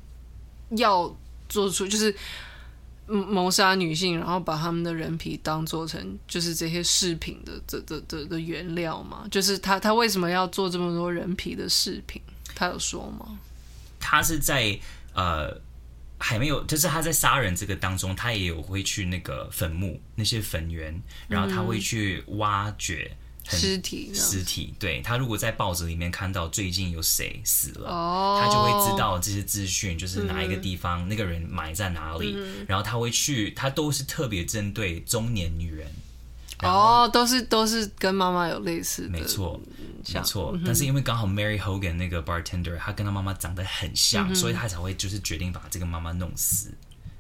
[0.72, 1.16] 要
[1.48, 2.16] 做出就是
[3.08, 9.28] 谋杀女性，然后把他们的人皮当做成就是这些饰品的这这这的原料嘛？
[9.30, 12.22] 就是他他为什么要做这么多人皮的饰品？
[12.56, 13.40] 他有说吗？
[14.00, 14.80] 他是在
[15.14, 15.56] 呃
[16.18, 23.16] 还没有，就是他在杀人这个当中，他也有会去那个坟墓那些坟园，然后他会去挖掘。
[23.48, 35.88] 尸体，尸体，对，他如果在报纸里面看到最近有谁死了，哦，他就会知道这些资讯，就是哪一个地方、嗯、那个人埋在哪里，嗯、然后他会去，他都是特别针对中年女人，
[36.64, 39.62] 哦，都是都是跟妈妈有类似的，没错，
[40.12, 46.72] 没错，嗯、但是因为刚好 Mary Hogan 那个 bartender，他跟他妈妈长得很像，嗯、所以他才会就是决定把这个妈妈弄死。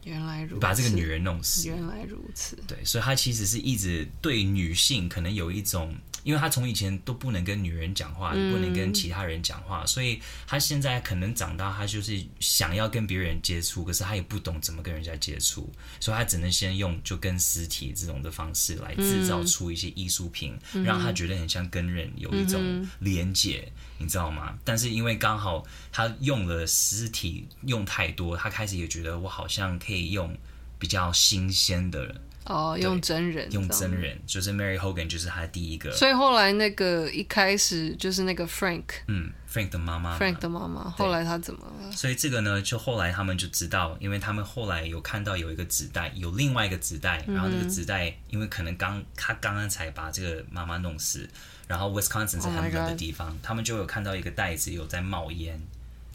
[0.03, 1.67] 原来如此，把这个女人弄死。
[1.67, 5.93] 原来如此，对，所以他其实是一直对女性可能有一种。
[6.25, 24.57] 因为他从以前都不能跟女人讲话，也不能跟其他人讲话，嗯、所以他现在可能长大，他就是想要跟别人接触，可是他也不懂怎么跟人家接触，所以他只能先用就跟尸体这种的方式来制造出一些艺术品，嗯、让他觉得很像跟人有一种连接，嗯、你知道吗？
[24.63, 30.35] 但是因为刚好他用了尸体用太多，他开始也觉得我好像可以用
[30.79, 32.19] 比较新鲜的人。
[32.45, 35.91] 哦，用真人，用真人，就是 Mary Hogan，就是他第一个。
[35.91, 41.91] 所以后来那个一开始就是那个 Frank，嗯，Frank 的妈妈，Frank 的妈妈，后来他怎么了？
[41.91, 51.27] 所以这个呢，就后来他们就知道，因为他们后来有看到有一个纸袋，有另外一个纸袋，然后那个纸袋，嗯、因为可能刚他刚刚才把这个妈妈弄死，
[51.67, 55.59] 然后 Wisconsin 是很冷的地方，oh、他们就有看到一个袋子有在冒烟。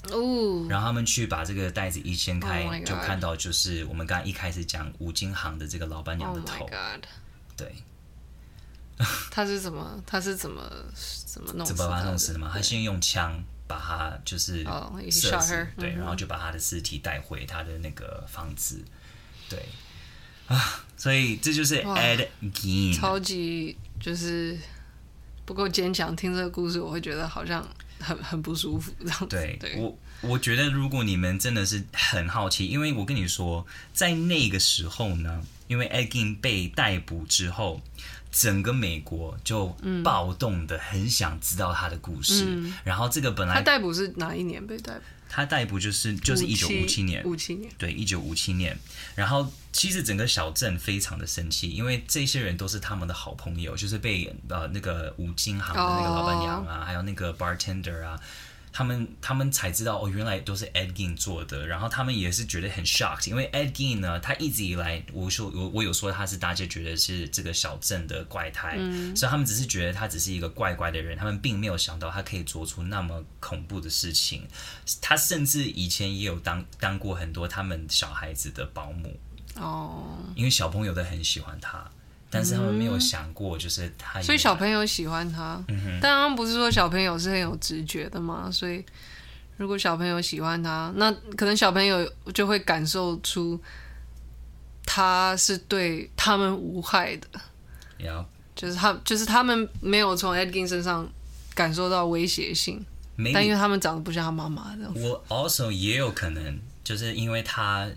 [0.08, 6.64] 哦，然后他们去把这个袋子一掀开，oh、就看到就是我们刚刚一开始讲五金行的这个老板娘的头。
[6.64, 6.70] Oh、
[7.54, 7.74] 对，
[9.30, 10.02] 他是怎么？
[10.06, 10.62] 他是怎么
[11.26, 11.66] 怎么弄？
[11.66, 12.48] 怎么把他弄死的吗？
[12.48, 14.64] 对他先用枪把他就是
[15.10, 18.82] 射死，oh、对，然后就把他的尸体带回他的那个房子。
[19.50, 19.62] 对
[20.46, 24.58] 啊，所以这就是 Ed Gein，超级就是
[25.44, 26.16] 不够坚强。
[26.16, 27.62] 听这个故事，我会觉得好像。
[28.00, 29.26] 很很不舒服，这样子。
[29.26, 37.80] 对，对我，我觉得如果你们真的是很好奇，因为我跟你说，在那个时候呢，因为 Ed Gein 被逮捕之后，
[38.30, 42.44] 整个美国就暴动的，很想知道他的故事。
[42.46, 45.02] 嗯、然后这个本来他逮捕是哪一年被逮捕？
[45.32, 48.76] 他逮捕就是就是一九五七年，五七年，对，一九五七年。
[49.14, 56.84] 然后其实整个小镇非常的生气，因为这些人都是他们的好朋友，就是被呃那个五金行的那个老板娘啊，oh.
[56.84, 58.20] 还有那个 bartender 啊。
[58.72, 74.46] 他们他们才知道哦，原来都是 Ed Gein 做的，然后他们也是觉得很 shocked，因为 Ed Gein 呢，他一直以来，我说我我有说他是大家觉得是这个小镇的怪胎，嗯、所以他们只是觉得他只是一个怪怪的人，他们并没有想到他可以做出那么恐怖的事情。
[75.00, 79.18] 他甚至以前也有当当过很多他们小孩子的保姆
[79.56, 81.90] 哦，因为小朋友都很喜欢他。
[82.32, 85.60] 但是他们没有想过，就是他，所以小朋友喜欢他。
[85.66, 85.98] 嗯。
[86.00, 88.48] 但他们不是说小朋友是很有直觉的吗？
[88.52, 88.84] 所以
[89.56, 93.60] 如果小朋友喜欢他，那可能小朋友就会感受出
[94.86, 97.28] 他是对他们无害的。
[97.98, 98.24] Yeah.
[98.54, 101.10] 就是他，就是他们没有从 Ed Gein 身上
[101.54, 102.84] 感受到威胁性。
[103.18, 104.94] Maybe, 但因为他们长得不像他妈妈这样。
[104.94, 107.88] 我 also 也有可能，就是因为他。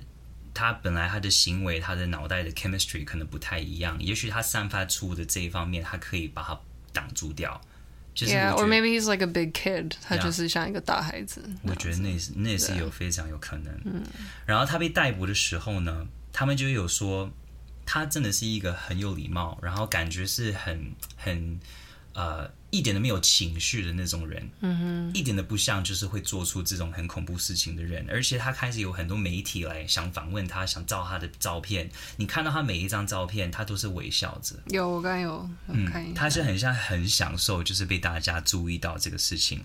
[0.54, 6.60] 他本来他的行为，他的脑袋的 chemistry 可能不太一样，也许他散发出的这一方面，他可以把它
[6.92, 7.60] 挡住掉。
[8.14, 11.44] 就是 Yeah, or maybe he's like a big kid，他就是像一个大孩子。
[11.64, 13.74] 我觉得那是那是有非常有可能。
[13.86, 14.04] 嗯。
[14.46, 17.32] 然后他被逮捕的时候呢，他们就有说，
[17.86, 21.60] 他真的是一个很有礼貌，然后感觉是很很
[22.14, 22.52] 呃。
[22.74, 28.04] 一点都没有情绪的那种人，嗯哼，一点都不像就是会做出这种很恐怖事情的人。
[28.10, 31.88] 而且他开始有很多媒体来想访问他，想照他的照片。
[32.18, 34.56] 你看到他每一张照片，他都是微笑着。
[34.72, 39.64] 有，我刚有，有看嗯，他是很像很享受，就是被大家注意到这个事情。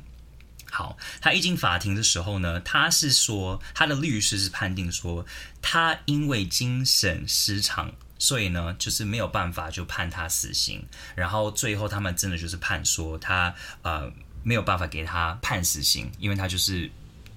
[0.71, 5.25] 好，他一进法庭的时候呢，他是说他的律师是判定说
[5.63, 7.95] 他因为精神失常。
[8.19, 14.11] 所以呢，就是没有办法就判他死刑，然后最后他们真的就是判说他呃
[14.43, 16.91] 没有办法给他判死刑，因为他就是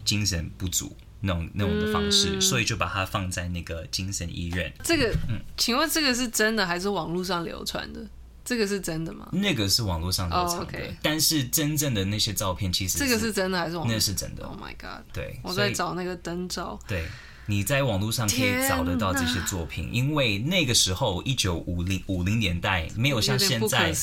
[0.03, 4.73] 精神不足那种那种的方式，嗯、所以就把他放在那个精神医院。
[4.83, 7.99] 这个，嗯，请问这个是真的还是网络上流传的？
[8.43, 9.29] 这个是真的吗？
[9.31, 10.95] 那个是网络上流传的，oh.
[11.03, 13.93] 但是真正的那些照片其实这个是真的还是网络？
[13.93, 14.43] 那是真的。
[14.43, 15.05] Oh my god！
[15.13, 16.79] 对，我在找那个灯照。
[16.87, 17.05] 对。
[17.51, 23.93] 你在网络上可以找得到这些作品，因为那个时候一九五零五零年代没有像现在，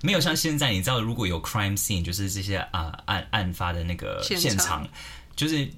[0.00, 4.88] 没有像现在，你知道如果有 crime scene，就是这些啊案案发的那个现场，现场
[5.34, 5.68] 就是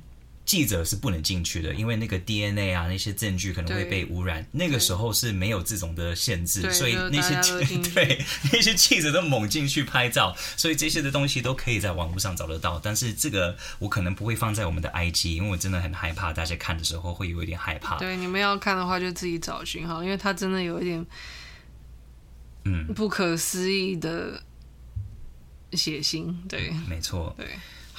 [0.51, 4.45] 记者是不能进去的，因为那个 DNA 啊那些证据可能会被污染。
[4.51, 7.37] 那个时候是没有这种的限制，所以那些
[7.95, 12.81] 对那些记者都猛进去拍照，所以这些的东西都可以在网络上找得到。
[12.83, 17.99] 但是这个我可能不会放在我们的 IG，因为我真的很害怕大家看的时候会有一点害怕。
[17.99, 21.07] 对，你们要看的话就自己找寻哈，因为它真的有一点
[22.65, 24.43] 嗯不可思议的
[25.75, 26.35] 血腥。
[26.49, 27.33] 对，没错。
[27.39, 27.47] 对。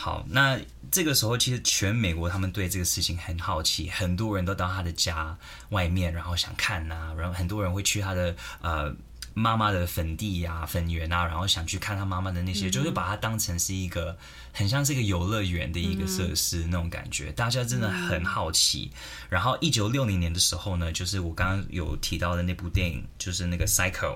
[0.04, 5.38] 好，那这个时候其实全美国他们对这个事情很好奇，很多人都到他的家
[5.70, 8.91] 外面，然后想看呐、啊，然后很多人会去他的呃
[9.36, 14.18] 妈妈的坟地呀、坟园啊，然后想去看他妈妈的那些，就是把它当成是一个
[14.52, 18.91] 很像是一个游乐园的一个设施那种感觉，大家真的很好奇。
[19.30, 24.16] 然后一九六零年的时候呢，就是我刚刚有提到的那部电影，就是那个《Psycho》，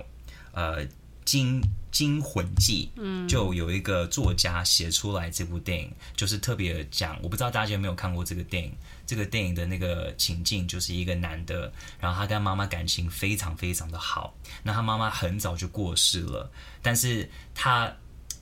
[0.53, 0.83] 呃。
[1.26, 1.61] 惊
[1.91, 8.71] 惊魂记，嗯，就有一个作家写出来这部电影，就是特别讲，我不知道大家有没有看过这个电影。
[9.07, 16.51] 这个电影的那个情境就是一个男的，然后他跟妈妈感情非常非常的好，那他妈妈很早就过世了，
[16.82, 17.95] 但是他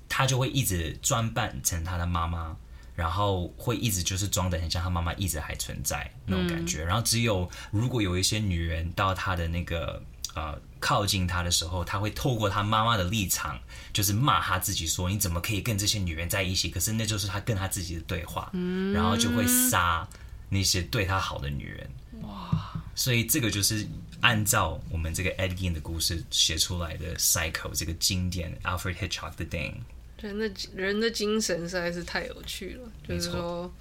[0.08, 2.56] 他就会一直装扮成他的妈妈，
[2.96, 10.02] 然后会一直就是装的很像他妈妈一直还存在那种感觉，然后只有如果有一些女人到他的那个。
[10.36, 13.60] 呃，靠近他的时候，他会透过他妈妈的立场，
[13.94, 20.08] 就是骂他自己说：“你怎么可以跟这些女人在一起？”可是那就是他跟他自己的对话，嗯、然后就会杀
[20.50, 21.88] 那些对他好的女人。
[22.24, 22.74] 哇！
[22.96, 23.88] 所以这个就是
[24.22, 29.82] 按照我们这个 Ed Gein 的故事写出来的《Psycho》这个经典 Alfred Hitchcock 的电影。
[30.20, 33.72] 人的人的精神实在是太有趣了，就是说，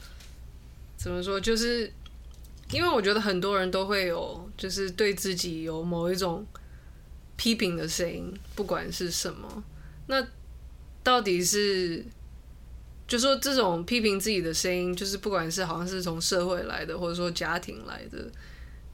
[0.99, 1.91] 怎么说，就是。
[2.73, 6.45] 因为我觉得很多人都会有，就是对自己有某一种
[7.37, 9.63] 批评的声音，不管是什么。
[10.07, 10.27] 那
[11.03, 12.03] 到底是，
[13.07, 18.27] 就说这种批评自己的声音，就是不管是好像是从社会来的，或者说家庭来的，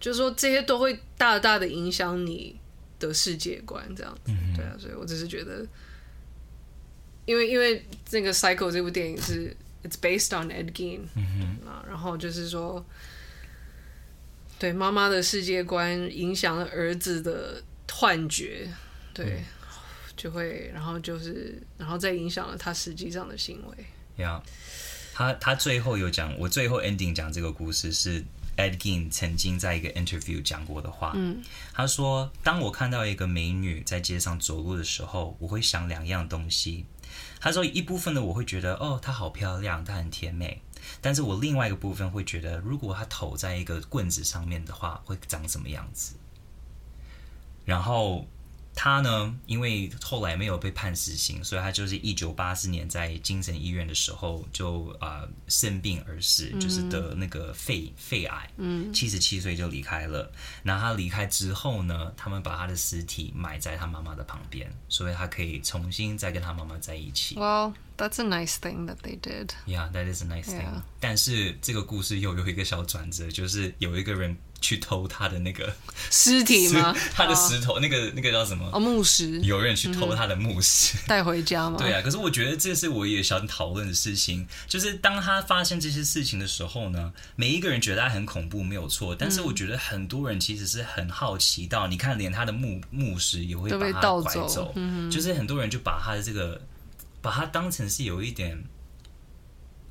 [0.01, 2.59] 就说这些都会大大的影响你
[2.99, 4.33] 的世界观，这样子。
[4.57, 5.64] 对啊，所以我只是觉得，
[7.26, 11.03] 因为因为那个《Cycle》这部电影是 It's based on Ed Gein
[11.64, 12.85] 啊，然后就是说。
[14.59, 18.69] 对妈妈的世界观影响了儿子的幻觉，
[19.15, 19.45] 对，嗯、
[20.17, 24.23] 就会，然后就是，然后再影响了他实际上的行为。
[24.23, 24.51] 呀、yeah，
[25.15, 28.25] 他他最后有讲，我最后 ending 讲这个故事是
[28.57, 31.13] Ed Gein 曾经在一个 interview 讲过的话。
[31.15, 31.41] 嗯，
[31.73, 36.85] 他说：“当我看到一个美女在街上走路的时候，我会想两样东西。”
[37.41, 40.61] 他说：“一部分的我会觉得，哦，她好漂亮，她很甜美。”
[41.01, 46.14] 但是我另外一个部分会觉得，如果它头在一个棍子上面的话，会长什么样子？
[47.64, 48.26] 然后。
[48.81, 60.31] 他呢，因为后来没有被判死刑，所以他就是一九八四年在精神医院的时候就啊、呃、生病而死，嗯、就是得那个肺肺癌，嗯，七十七岁就离开了。
[60.62, 67.35] 那他离开之后呢，他们把他的尸体埋在他妈妈的旁边，所以他可以重新再跟他妈妈在一起。
[67.35, 69.51] Well, that's a nice thing that they did.
[69.66, 70.83] Yeah, that is a nice thing.
[71.01, 74.37] 但是这个故事又有一个小转折，就是有一个人。
[74.61, 75.73] 去偷他的那个
[76.11, 76.95] 尸体吗？
[77.15, 77.81] 他的石头，oh.
[77.81, 78.69] 那个那个叫什么？
[78.73, 79.41] 哦，墓石。
[79.41, 81.77] 有人去偷他的墓石带回家吗？
[81.81, 89.15] 对啊，可是我觉得这是我也想讨论的事情，就是当他发生这些事情的时候呢，每一个人觉得他很恐怖，没有错。
[89.15, 96.61] 但是我觉得很多人其实是很好奇到，你看连他的墓墓石也会把它拐走，走嗯、就是很多人就把他的这个，
[97.23, 98.65] 把他当成是有一点，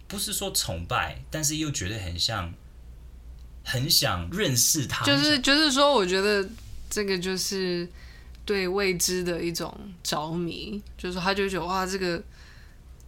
[0.08, 2.54] 不是说崇拜，但是又觉得很像。
[3.70, 6.48] 很想认识他，就是就是说，我觉得
[6.90, 7.86] 这个就是
[8.46, 12.24] 对未知的一种着迷，就是他就觉得哇，这个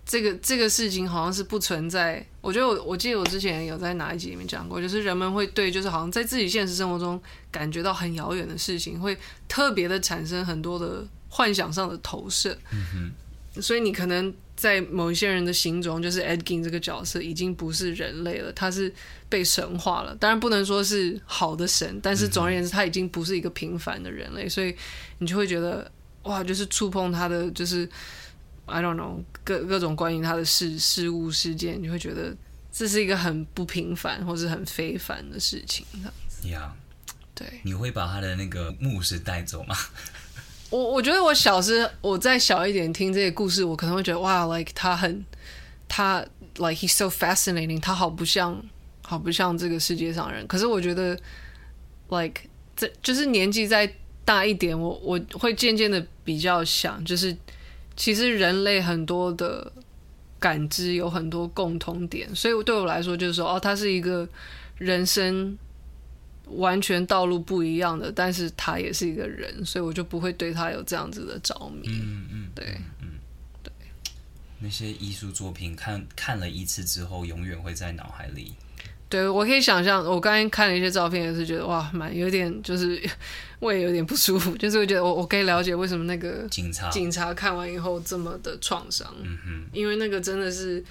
[0.06, 2.26] 这个这个事情好像是不存在。
[2.42, 12.58] 我觉得我我记得我之前有在哪一集里面讲过，就是人们会对就是好像在自己现实生活中感觉到很遥远的事情，会特别的产生很多的幻想上的投射。
[12.72, 13.12] 嗯哼，
[13.56, 14.34] 所以你可能。
[14.60, 18.94] 在某一些人的心中，就是 Ed Gein 这个角色已经不是人类了，他是
[19.30, 20.14] 被神化了。
[20.18, 24.50] 当然不能说是好的神，但是总而言之，他已经不是一个平凡的人类。
[24.50, 24.76] 所以
[25.20, 25.90] 你就会觉得，
[26.24, 27.90] 哇，就是触碰他的，就是
[28.66, 32.36] I don't know 各各种关于他的事事物事件，你会觉得
[32.70, 35.86] 这是一个很不平凡或是很非凡的事情。
[35.94, 36.70] 这样子，Yeah，
[37.34, 39.78] 对，你会把他的那个牧师带走吗？
[40.70, 45.26] 我我觉得我小时我再小一点听这些故事，我可能会觉得哇，like 他很
[45.88, 46.24] 他
[46.58, 48.62] like he's so fascinating，他好不像
[49.04, 50.46] 好不像这个世界上人。
[50.48, 51.18] 可是我觉得
[52.10, 52.42] like
[52.76, 53.92] 这就是年纪再
[54.24, 57.36] 大一点，我我会渐渐的比较想，就是
[57.96, 59.72] 其实人类很多的
[60.38, 64.30] 感知有很多共同点，所以对我来说就是说，哦，他是一个
[64.78, 65.58] 人生
[66.52, 71.88] 完全道路不一样的，但是他也是一个人，所以我就不会对他有这样子的着迷。
[71.90, 73.08] 嗯嗯，对，嗯
[73.64, 73.72] 对。
[74.60, 78.54] 那些艺术作品看看了一次之后，永远会在脑海里。
[79.08, 83.02] 对，我可以想象，我刚才看了一些照片，也是觉得哇，蛮有点，就是
[83.60, 90.84] 我也有点不舒服， 就是我觉得我我可以了解为什么那个警察警察看完以后这么的创伤，嗯哼，因为那个真的是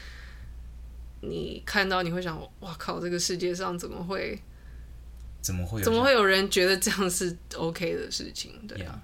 [1.21, 4.37] 你看到你会想，哇靠，这个世界上怎么会
[5.49, 8.53] 怎么会有怎么会有人觉得这样是 OK 的事情？
[8.69, 9.01] 对啊.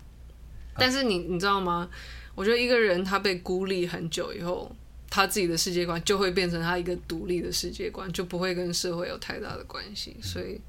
[0.76, 1.88] 但是你你知道吗？
[2.34, 4.70] 我觉得一个人他被孤立很久以后。
[5.10, 10.16] 他自己的世界观就会变成他一个独立的世界观，就不会跟社会有太大的关系。
[10.20, 10.60] 所以，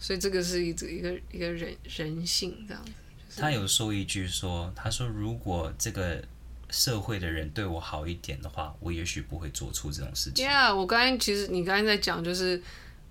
[0.00, 2.90] 所以这个是一个一个一个人人性这样子。
[3.28, 6.20] 就是、他有说一句说：“他说如果这个
[6.68, 12.60] 社会的人对我好一点的话，我也许不会做出这种事情。” Yeah，我刚才其实你刚才在讲就是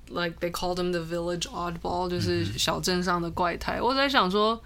[0.09, 3.81] like they call them the village oddball，就是小镇上的怪胎。
[3.81, 4.61] 我在想说。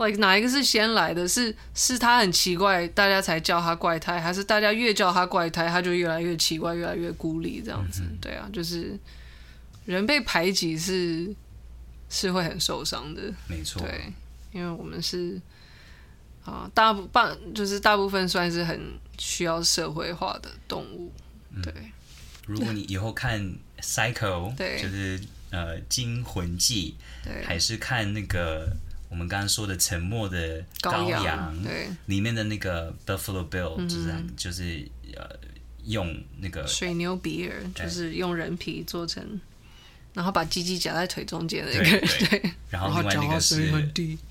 [0.00, 1.26] like 哪一个是先来的？
[1.26, 8.02] 是是他很奇怪，大家才叫他怪胎，还是大家越叫他怪胎，他就越来越奇怪，越来越孤立这样子？
[8.20, 8.96] 对啊，就是
[9.86, 11.34] 人被排挤是
[12.08, 13.82] 是会很受伤的，没错。
[13.82, 14.12] 对，
[14.52, 15.40] 因为我们是
[16.44, 18.80] 啊，大部分就是大部分算是很
[19.18, 21.10] 需要社会化的动物。
[21.60, 21.92] 对，嗯、
[22.48, 25.20] 如果你以后看 Psycho，对，就是
[25.50, 28.76] 呃《惊魂记》，对，还是看那个。
[29.10, 34.86] 我们刚刚说的《沉默的羔羊》对，里面的那个 Buffalo Bill，嗯、就是就是
[35.16, 35.26] 呃，
[35.84, 39.40] 用那个水牛比尔，就是用人皮做成，
[40.12, 42.38] 然后把鸡鸡夹在腿中间的那个，对，对。
[42.40, 42.52] 对。
[42.68, 43.72] 然后另外那个是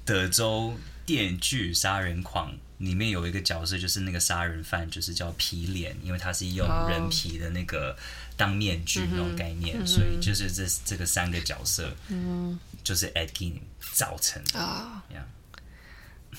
[0.06, 0.76] 德州
[1.08, 7.98] 电锯杀人狂，里面有一个角色就是那个杀人犯，就是叫皮脸，因为他是用人皮的那个
[8.36, 13.54] 当面具那种概念，嗯、所以就是这这个三个角色，嗯，就是 Ed Gein
[13.94, 15.04] 造成啊，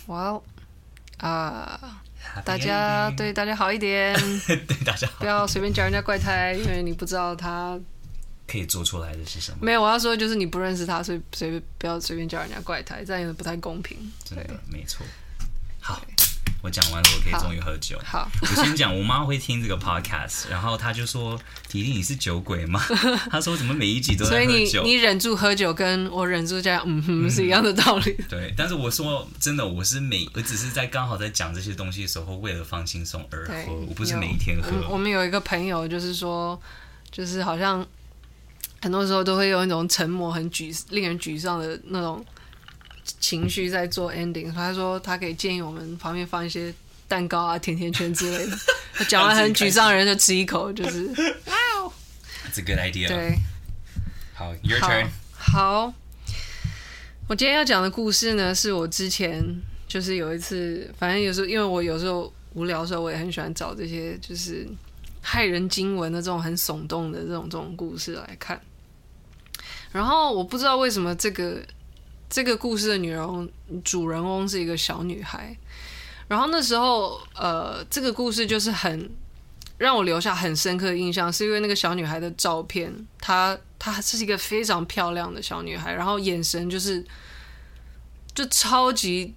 [0.06, 0.40] 哇
[1.16, 2.00] 啊，
[2.44, 4.14] 大家对大家好一点，
[4.46, 7.76] 对大家好，不要随便叫人家怪胎，因为你不知道他
[8.46, 9.58] 可以做出来的是什么。
[9.60, 13.98] 没有，我要说就是你不认识他，所以随便不要随便叫人家怪胎，这样也不太公平。
[14.24, 15.04] 真的，没错。
[15.80, 16.00] 好。
[16.60, 17.96] 我讲完了，我可以终于喝酒。
[18.04, 21.38] 好，好我先讲，我妈会听这个 podcast，然后她就说
[21.68, 22.82] ：“迪迪，你是酒鬼吗？”
[23.30, 28.16] 她说：“怎么每一集都在喝酒？”所以你你忍住喝酒，跟我忍住这样，嗯哼，是一样的道理。
[28.28, 34.70] 对，但是我说真的，我是每我只是在刚好在讲这些东西的时候，为了放轻松而喝，我不是每一天喝。
[34.90, 36.60] 我们有一个朋友，就是说，
[37.12, 37.86] 就是好像
[38.82, 42.24] 很多时候都会有那种沉默、很沮、令人沮丧的那种。
[43.20, 46.72] 情绪在做 ending，他说他可以建议我们旁边放一些
[47.06, 48.58] 蛋糕啊、甜甜圈之类的。
[48.92, 51.06] 他讲完很沮丧人就吃一口，就是
[51.46, 51.92] 哇 哦
[52.44, 53.08] ，That's a good idea。
[53.08, 53.38] 对，
[54.34, 55.06] 好，Your turn。
[55.36, 55.92] 好，
[57.28, 59.42] 我今天要讲的故事呢，是我之前
[59.86, 64.66] 就是有一次，反正有时候因为我有时候无聊的时候，我也很喜欢找这些就是
[65.24, 68.60] 骇人惊闻的这种很耸动的这种这种故事来看。
[69.92, 71.62] 然后我不知道为什么这个。
[72.30, 73.52] 这个故事的女人
[73.82, 75.56] 主人翁是一个小女孩，
[76.28, 79.10] 然后那时候，呃，这个故事就是很
[79.78, 87.02] 让我留下很深刻的印象，是因为那个小女孩的照片，她她是一个非常漂亮的小女孩，然后眼神就是
[88.34, 89.34] 就超级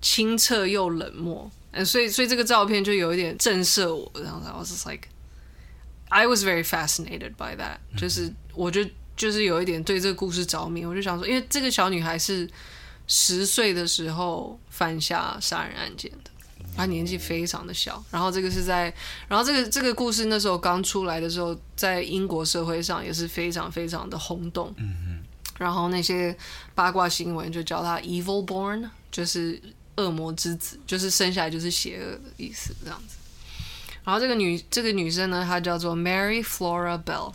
[0.00, 5.08] 清澈又冷漠，嗯，所以所以这个照片就有一点震慑我，然后 I was just like
[6.08, 8.82] I was very fascinated by that，就是我就。
[9.16, 12.48] 就是有一点对这个故事着迷，我就想说，因为这个小女孩是
[13.06, 16.30] 十岁的时候犯下杀人案件的，
[16.76, 18.02] 她年纪非常的小。
[18.10, 18.92] 然后这个是在，
[19.28, 24.74] 然后这个这个故事那时候刚出来的时候，在英国社会上也是非常非常的轰动。
[24.78, 25.22] 嗯嗯。
[25.58, 26.36] 然后那些
[26.74, 29.60] 八卦新闻就叫她 “evil born”，就是
[29.96, 33.16] 恶魔之子，就是生下来就是邪恶的意思，这样子。
[34.02, 37.32] 然后这个女这个女生呢，她叫做 Mary Flora Bell。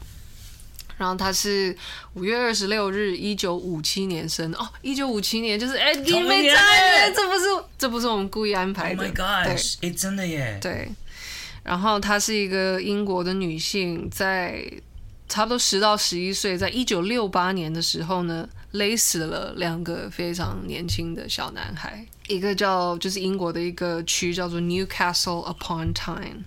[1.00, 1.74] 然后他是
[2.14, 7.45] 五月二十六日，一九五七年生哦，一九五七年就是哎，你没在，这不是
[7.78, 9.02] 这不是我们故意安排的。
[9.06, 9.76] Oh my gosh！
[9.80, 10.60] 哎，真的耶。
[10.62, 10.89] 对。
[11.64, 14.62] 然后她是一个英国的女性，在
[15.30, 26.43] 差不多十到十一岁，在一九六八年的时候呢，勒死了两个非常年轻的小男孩，一个叫就是英国的一个区叫做 Newcastle upon Tyne。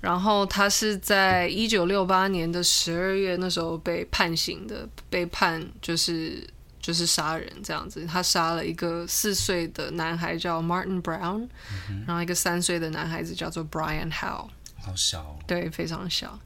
[0.00, 6.46] 然后他是在一九六八年的十二月那时候被判刑的，被判就是
[6.80, 8.06] 就是杀人这样子。
[8.06, 11.48] 他杀了一个四岁的男孩叫 Martin Brown，、
[11.90, 14.48] 嗯、然后一个三岁的男孩子叫做 Brian Howe。
[14.80, 15.36] 好小哦。
[15.46, 16.38] 对，非常小。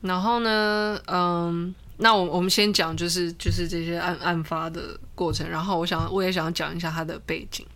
[0.00, 7.66] 然后呢，嗯，那我我们先讲就是就是这些案案发的过程，然后我想我也想要讲一下他的背景。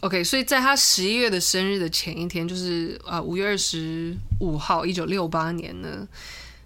[0.00, 6.08] OK，所以在他十一月的生日的前一天，就是啊五月二十五号，一九六八年呢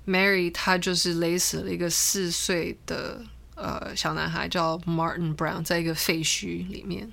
[0.07, 3.21] ，Mary 她就是勒死了一个四岁的
[3.57, 7.11] 呃小男孩，叫 Martin Brown，在一个废墟里面。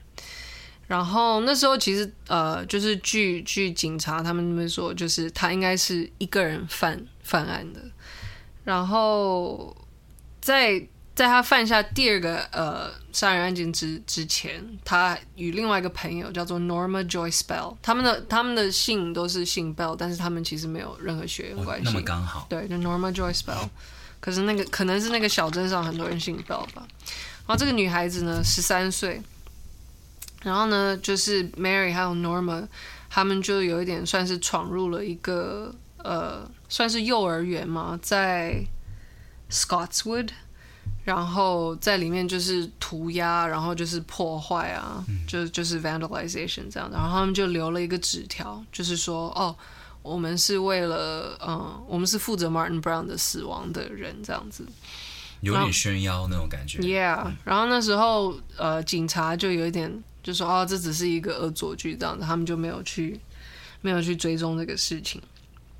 [0.88, 7.82] 然后那时候其实呃，就是据据警察他们那边说，就是他应该是一个人犯犯案的。
[8.64, 9.76] 然后
[10.40, 21.88] 在在他犯下第二个呃杀人案件之之前，他与另外一个朋友叫做 Norma Joyce Bell，他们的他们的姓都是姓 Bell，但是他们其实没有任何血缘关系。
[21.88, 22.46] 哦，那么刚好。
[22.50, 23.70] 对，就 Norma Joyce Bell。
[24.20, 26.88] 可是那个可能是那个小镇上很多人姓 Bell 吧。
[27.48, 29.22] 然后这个女孩子呢，十三岁。
[30.44, 32.68] 然后呢，就是 Mary 还有 Norma，
[33.10, 38.64] 他们就有一点算是闯入了一个呃，算是幼儿园嘛，在
[39.50, 40.30] Scottswood。
[41.04, 46.90] 然后在里面就是涂鸦，然后就是破坏啊，嗯、就就是 vandalization 这样。
[46.92, 49.56] 然后他们就留了一个纸条，就是说哦，
[50.04, 54.64] 我们是为了嗯，我们是负责 Martin Brown 的死亡的人这样子，
[55.42, 56.78] 有点炫耀那种感觉。
[56.80, 63.20] Yeah，、嗯、然后那时候呃，警察就有一点就说哦，这只是一个恶作剧这样子，他们就没有去
[63.82, 65.20] 没有去追踪这个事情。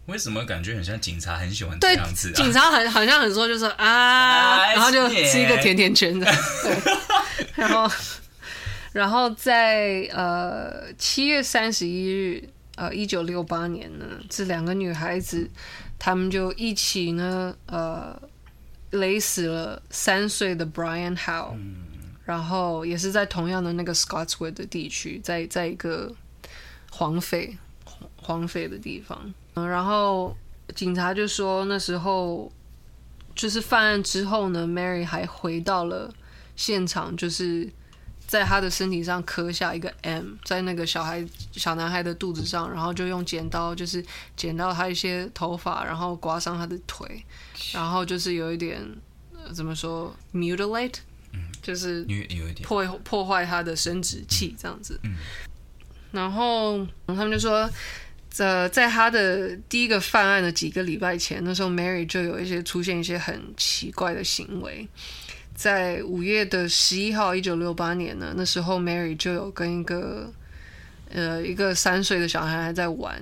[0.08, 2.34] 为什么感觉很像警察很喜欢这样子、啊？
[2.34, 6.26] 警察很好像很说就是啊，啊然后就吃一个甜甜圈的。
[6.26, 6.94] 对，
[7.56, 7.90] 然后
[8.92, 15.50] 然后在呃七月三十一日，呃一九六八年呢，这两个女孩子，
[15.98, 18.20] 她们就一起呢，呃
[18.90, 21.76] 勒死了三岁的 Brian Howe，、嗯、
[22.26, 26.14] 然后也是在同样的那个 Scottswood 的地区，在在一个
[26.90, 27.56] 荒废
[28.18, 29.34] 荒废的地方。
[29.56, 30.36] 嗯，然后
[30.74, 32.50] 警察就说那时候
[33.36, 36.14] 就是犯案之后呢，Mary 还回到了
[36.56, 37.70] 现场，就是
[38.26, 44.02] 在他的身体上刻下一个 M，在那个小孩小男孩的肚子上，然后就用剪刀就是
[44.38, 47.26] 剪到他一些头发，然后刮伤他的腿，
[47.74, 48.82] 然后就是有一点
[49.54, 50.96] 怎么说 mutilate，
[51.62, 52.08] 就是
[52.64, 54.98] 破破坏他的生殖器这样子，
[56.12, 57.70] 然后他们就说。
[58.32, 64.88] 在在他的第一个犯案的几个礼拜前，那时候 Mary 就有一些出现一些很奇怪的行为。
[65.54, 70.32] 在五月的十一号，一九六八年呢，那时候 Mary 就有跟一个
[71.10, 73.22] 呃一个三岁的小孩还在玩，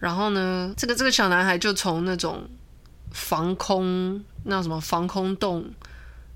[0.00, 2.46] 然后呢，这个这个小男孩就从那种
[3.12, 5.64] 防空那什么防空洞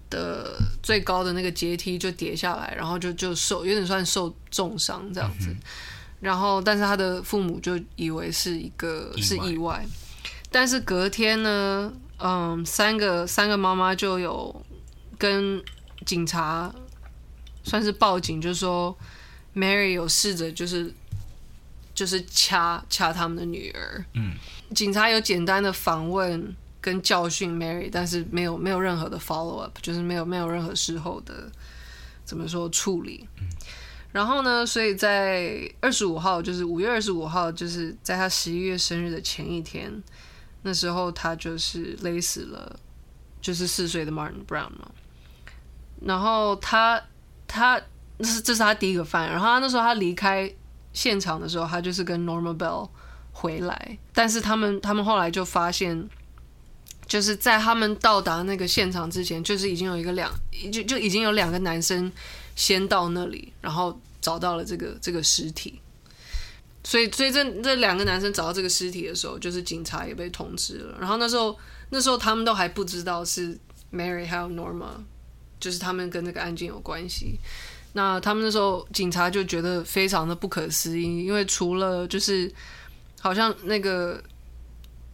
[0.09, 5.48] 的最高的那个阶梯就跌下来，然后就就受有点算受重伤这样子。
[5.50, 5.57] 嗯
[6.20, 9.86] 然后，但是他的父母就以为是一个意是意外，
[10.50, 14.64] 但是隔天呢，嗯，三个三个妈妈就有
[15.18, 15.62] 跟
[16.06, 16.74] 警察
[17.62, 18.96] 算是报警，就说
[19.54, 20.92] Mary 有试着就是
[21.94, 24.04] 就是掐掐他们的女儿。
[24.14, 24.34] 嗯，
[24.74, 31.52] 警察有简单的访问跟教训 Mary，但是没有没有任何的 follow up，就是没有没有任何事后的
[32.24, 33.28] 怎么说处理。
[33.38, 33.46] 嗯
[34.16, 39.92] 然后呢，所以在二十五号，就是五月二十五号，就是在他十一月生日的前一天，
[40.62, 42.80] 那时候他就是勒死了，
[43.42, 44.90] 就是四岁的 Martin Brown 嘛。
[46.00, 46.98] 然后他
[47.46, 47.78] 他
[48.18, 50.50] 这是这是他第一个犯，然后他那时候他离开
[50.94, 52.88] 现场的时候，他就是跟 Norma Bell
[53.32, 56.08] 回来，但是他们他们后来就发现，
[57.06, 60.32] 就是在他们到达那个现场之前，就是已经有一个两
[60.72, 62.10] 就就已经有两个男生
[62.57, 63.96] 先到那里，然后。
[64.18, 65.80] 找到了这个这个尸体，
[66.82, 70.98] 所以所以这这两个男生找到这个尸体的时候，就是警察也被通知了。
[70.98, 71.57] 然后那时候
[71.90, 73.57] 那时候他们都还不知道是
[73.92, 74.88] Mary 还有 Norma，
[75.61, 77.38] 就是他们跟这个案件有关系。
[77.92, 82.52] 那他们那时候警察就觉得非常的不可思议，因为除了就是
[83.20, 84.20] 好像那个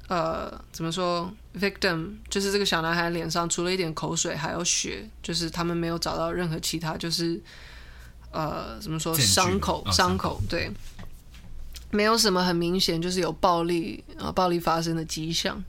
[0.08, 7.40] 呃怎么说 victim，就是这个小男孩脸上除了一点口水还有血，就是他们没有找到任何其他就是。
[8.34, 9.14] 呃，怎么说？
[9.14, 10.70] 伤口，伤口，对，
[11.90, 15.62] 没有什么很明显，就是有暴力啊、呃，暴力发生的迹象。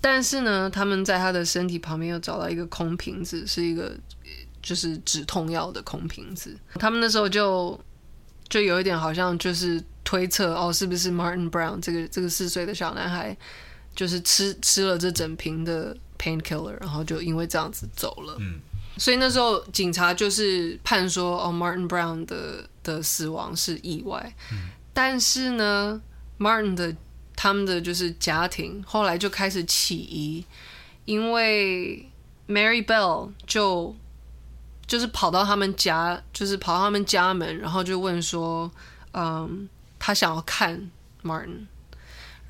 [0.00, 3.96] 但是呢，他们在他的身体旁边又找到一个空瓶子，是一个
[4.60, 6.58] 就是止痛药的空瓶子。
[6.74, 7.80] 他们那时候就
[8.48, 13.36] 就有一点好像就是推测哦，是不是 Martin Brown 这个这个四岁的小男孩
[13.94, 18.36] 就是吃吃了这整瓶的 painkiller，然后就因为这样子走了。
[18.40, 18.60] 嗯。
[18.98, 24.34] 所以那时候警察就是判说，哦，Martin Brown 的的死亡是意外。
[24.52, 26.00] 嗯、但是呢
[26.38, 26.94] ，Martin 的
[27.34, 30.44] 他们的就是家庭后来就开始起疑，
[31.06, 32.06] 因为
[32.46, 33.96] Mary Bell 就
[34.86, 38.70] 就是跑到他们家，就是跑到他们家门，然后就问说，
[39.14, 39.66] 嗯，
[39.98, 40.90] 他想要看
[41.24, 41.66] Martin，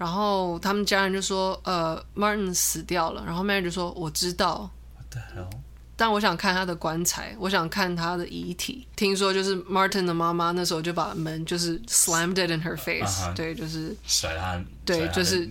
[0.03, 4.69] 然后他们家人就说，呃，Martin 死掉了，然后 Mary 就说，我知道。
[4.97, 5.49] What the hell?
[5.95, 8.85] 但我想看他的棺材，我想看他的遗体。
[8.97, 13.35] 听说就是 Martin 的妈妈那时候就把门就是 slammed it in her face，、uh huh.
[13.37, 15.47] 对，就是甩他，对，就是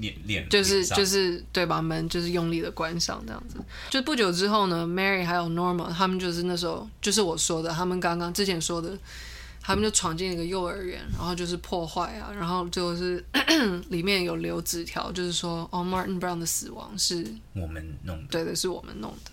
[0.49, 3.55] 就是就是对，把门就是用力的关上这样子。
[3.89, 8.97] 就不久之后呢，Mary 还有 Norma 他们就是那时候就是我说的，他们刚刚之前说的，
[9.61, 13.23] 他们就闯进一个幼儿园，然后就是破坏啊，然后就是
[13.89, 19.31] 里面有留纸条，就是说哦，Martin Brown 的死亡是我们弄的，对的，是我们弄的。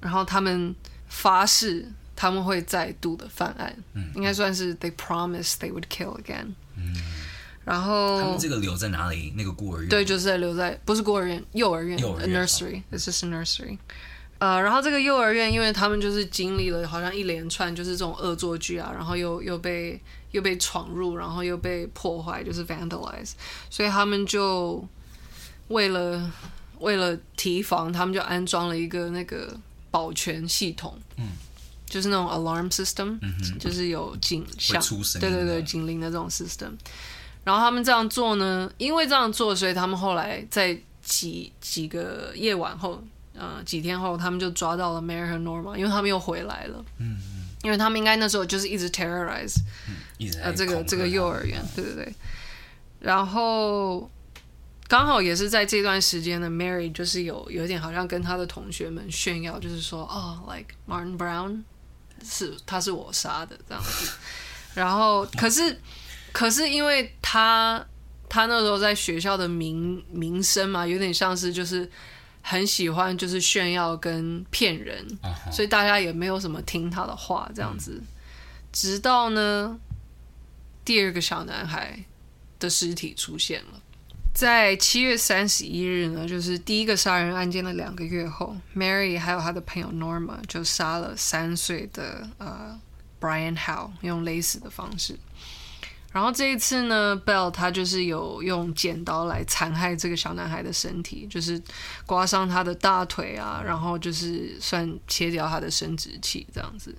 [0.00, 0.74] 然后他们
[1.08, 6.52] 发誓他们会再度的犯案，嗯、应该算是 they promise they would kill again。
[6.76, 6.94] 嗯、
[7.64, 9.32] 然后他们这个留在哪里？
[9.34, 9.88] 那个孤儿院？
[9.88, 13.78] 对，就是在留在不是孤儿院，幼儿院，幼儿园 a nursery，this、just a nursery。
[14.38, 23.32] 呃，然后这个幼儿园，因为他们就是经历了好像一连串就是这种恶作剧啊，然后又又被又被闯入，然后又被破坏，就是 vandalize，
[23.70, 24.86] 所以他们就
[25.68, 26.30] 为了
[26.78, 29.58] 为了提防，他们就安装了一个那个。
[29.90, 31.28] 保全系统，嗯，
[31.86, 34.80] 就是那种 alarm system，嗯哼，就是有警响，
[35.18, 36.72] 对对对，警铃的这种 system。
[37.42, 43.02] 然后他们这样做呢，因为这样做，所以他们后来在几几个夜晚后，
[43.38, 49.56] 呃，几天后，他们就抓到了 Mary 和 Norma，因为他们又回来了，嗯嗯，因为他们应该那时候就是一直 terrorize，
[49.88, 52.14] 嗯，一直呃这个这个幼儿园，对对对，
[53.00, 54.10] 然后。
[54.90, 61.62] 刚好也是在这段时间呢，Mary 就是有有点好像跟他的同学们炫耀，就是说哦，like Martin Brown
[62.24, 64.12] 是他是我杀的这样子。
[64.72, 65.78] 然后 可是
[66.32, 67.84] 可是因为他
[68.30, 71.86] 他那时候在学校的名名声嘛，有点像是就是
[72.48, 75.52] 很喜欢就是炫耀跟骗人，uh huh.
[75.52, 78.02] 所以大家也没有什么听他的话这样子。
[78.72, 79.78] 直到呢，
[80.82, 82.02] 第二个小男孩
[82.58, 83.82] 的尸体出现了。
[84.32, 92.80] 在七月三十一日呢，就是第一个杀人案件的两个月后，Mary 还有他的朋友 Norma 就杀了三岁的呃
[93.20, 95.18] Brian Howe，用勒死的方式。
[96.10, 101.60] 然后这一次呢，Bell 他就是有用剪刀来残害这个小男孩的身体，就是
[102.06, 106.94] 刮伤他的大腿啊，然后就是算切掉他的生殖器这样子。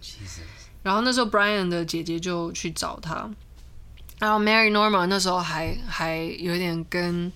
[0.84, 3.30] 然后那时候 Brian 的姐姐就去找他。
[4.20, 7.32] 然后 Mary Norma 那时候还还有点跟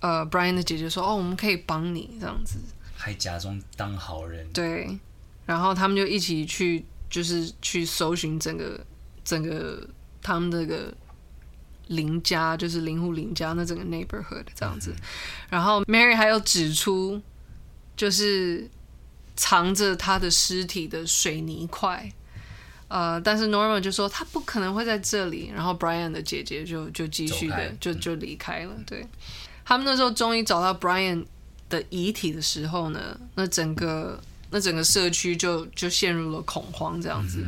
[0.00, 2.58] 呃 Brian 的姐姐说：“哦，我们可以帮你这样子。”
[2.96, 4.46] 还假装当好人。
[4.52, 4.98] 对，
[5.46, 8.78] 然后他们就一起去，就是去搜寻整个
[9.24, 9.88] 整个
[10.22, 10.94] 他们这个
[11.88, 14.92] 邻家，就是林户邻家那整个 neighborhood 这样子。
[14.96, 15.02] 嗯、
[15.50, 17.20] 然后 Mary 还有指出，
[17.96, 18.66] 就是
[19.36, 22.10] 藏着他的尸体的水泥块。
[22.88, 28.74] 呃，但是 Norma 就说他不可能会在这里，然后 Brian 的姐姐就就继续的就就离开了。
[28.86, 29.06] 对，
[29.64, 31.24] 他们那时候终于找到 Brian
[31.70, 34.20] 的遗体的时候呢，那整个
[34.50, 37.42] 那整个社区就就陷入了恐慌，这样子。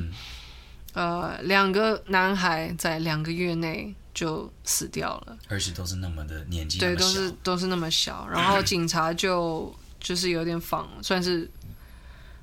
[0.94, 8.26] 呃，两个男孩在两个月内就死掉了，而且都是那么的年纪，对，都是都是那么小。
[8.30, 11.50] 然后警察就就是有点访，算是。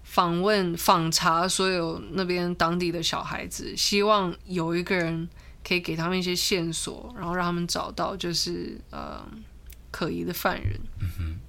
[0.03, 5.29] 访问访查所有那边当地的小孩子，希望有一个人
[5.65, 9.25] 可以给他们一些线索，然后让他们找到就是呃
[9.89, 10.77] 可疑的犯人。
[10.99, 11.39] 嗯哼。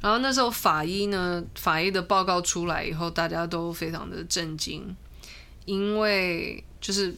[0.00, 4.96] 然后那时候法医呢，法医的报告出来以后，大家都非常的震惊，
[5.64, 7.14] 因为就是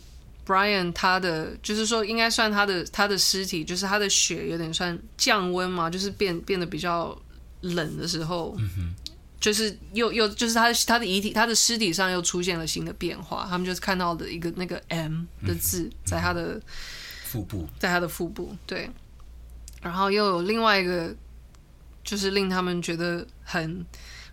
[0.46, 7.16] Brian 他的就是说应该算他的他的尸体，就是他的血有点算降温嘛，就是变变得比较
[7.60, 8.56] 冷的时候。
[8.58, 8.94] 嗯。
[9.38, 13.46] 就是又又就是他他的遗体，他的尸体上又出现了新的变化。
[13.48, 16.60] 他们就是看到的一个那个 M 的字在他的
[17.26, 18.90] 腹部，在他的腹部，对。
[19.82, 21.14] 然后又有另外一个，
[22.02, 23.84] 就是令他们觉得很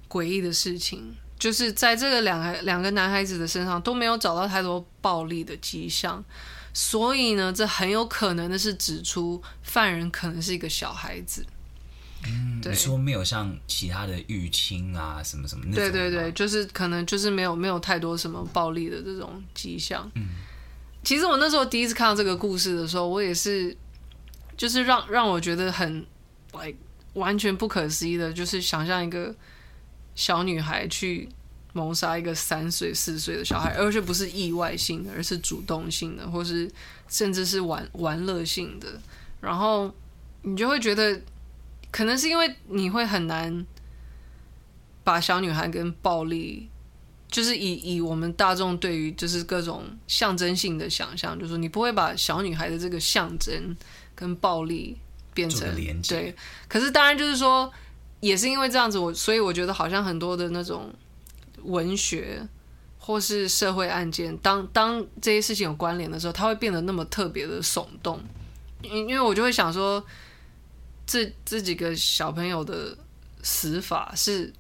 [0.08, 6.24] 诡异的事情，就是在这个两个两个男孩子的身上都没有找到太多暴力的迹象，
[6.74, 11.46] 所以呢，这很有可能的是指出犯人可能是一个小孩子。
[12.26, 15.66] 嗯，对你说没有像其他的淤青啊什么什么？
[15.76, 20.10] 对对对，就是可能就是没有没有太多什么暴力的这种迹象。
[20.16, 20.30] 嗯，
[21.04, 23.76] 其实我那时候第一次看到这个故事的时候，我也是，
[24.56, 26.06] 就是让让我觉得很
[26.54, 26.78] ，like
[27.16, 29.36] 完全不可思议的，就是想象一个
[30.16, 31.30] 小女孩去
[31.74, 36.72] 谋杀一个三岁四岁的小孩，而且不是意外性的，而是主动性的，或是
[37.08, 39.02] 甚至是玩玩乐性的，
[39.42, 39.94] 然后。
[40.46, 41.22] 你就会觉得，
[41.90, 43.66] 可能是因为你会很难
[45.02, 46.70] 把小女孩跟暴力，
[47.30, 53.74] 就是以以我们大众对于就是各种象征性的想象，就是说你不会把小女孩的这个象征
[54.14, 54.98] 跟暴力
[55.34, 56.14] 变成连接。
[56.14, 56.36] 对。
[56.68, 57.72] 可是当然就是说，
[58.24, 60.90] 也是因为这样子，我所以我觉得好像很多的那种
[61.64, 62.48] 文学
[62.98, 68.22] 或是社会案件，当当这些事情有关联的时候，它会变得那么特别的耸动。
[68.82, 70.02] 因因为我就会想说，
[71.06, 72.98] 这这几个小朋友的
[73.42, 74.54] 死法是，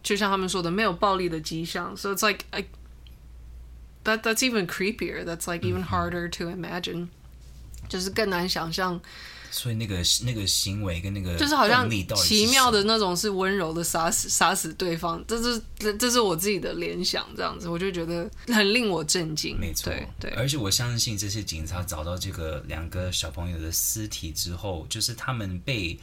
[0.00, 2.64] 就像他们说的，没有暴力的迹象，so it's like I
[4.04, 5.24] that that's even creepier.
[5.24, 7.08] That's like even harder to imagine.
[7.88, 9.00] 就是更难想象。
[9.50, 19.58] 所以那个那个行为跟那个就是好像奇妙的那种是温柔的杀死杀死对方，这是这这是我自己的联想，这样子我就觉得很令我震惊。
[19.58, 25.98] 没错，对，对，而且我相信这些警察找到这个两个小朋友的尸体之后，就是他们被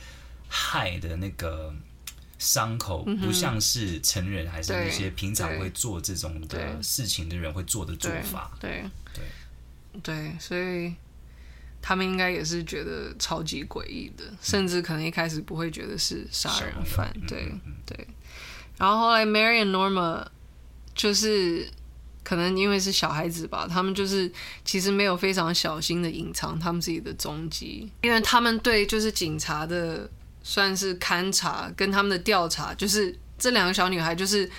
[0.47, 1.73] 害的那个
[2.39, 8.51] 伤口，不像是成人还是那些平常会做这种的事情的人会做的做法。
[8.59, 8.83] 对
[9.13, 9.23] 对
[10.01, 10.93] 对，对，所以。
[11.87, 17.53] 他们应该也是觉得超级诡异的，甚至可能一开始不会觉得是杀人犯，对
[17.85, 18.07] 对。
[18.75, 20.25] 然后后来 Mary and Norma
[20.95, 21.69] 就是
[22.23, 24.31] 可能因为是小孩子吧，他们就是
[24.63, 30.09] 其实没有非常小心的隐藏他们自己的踪迹，因为他们对就是警察的
[30.41, 34.49] 算是勘察跟他们的调查，就是这两个小女孩就是。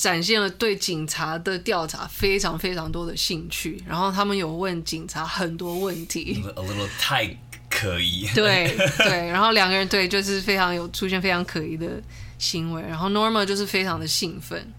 [0.00, 7.36] 展现了对警察的调查非常非常多的兴趣，然后他们有问警察很多问题，a little 太
[7.68, 8.26] 可疑。
[8.34, 12.02] 对对，然后两个人对就是非常有出现非常可疑的
[12.38, 14.72] 行为，然后 Norma 就是非常的兴奋，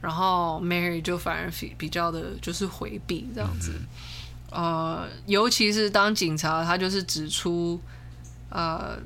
[0.00, 3.72] 然后 Mary 就反而比比较的就是回避这样子。
[4.52, 7.80] 嗯、呃，尤其是当警察他就是指出，
[8.50, 8.96] 呃，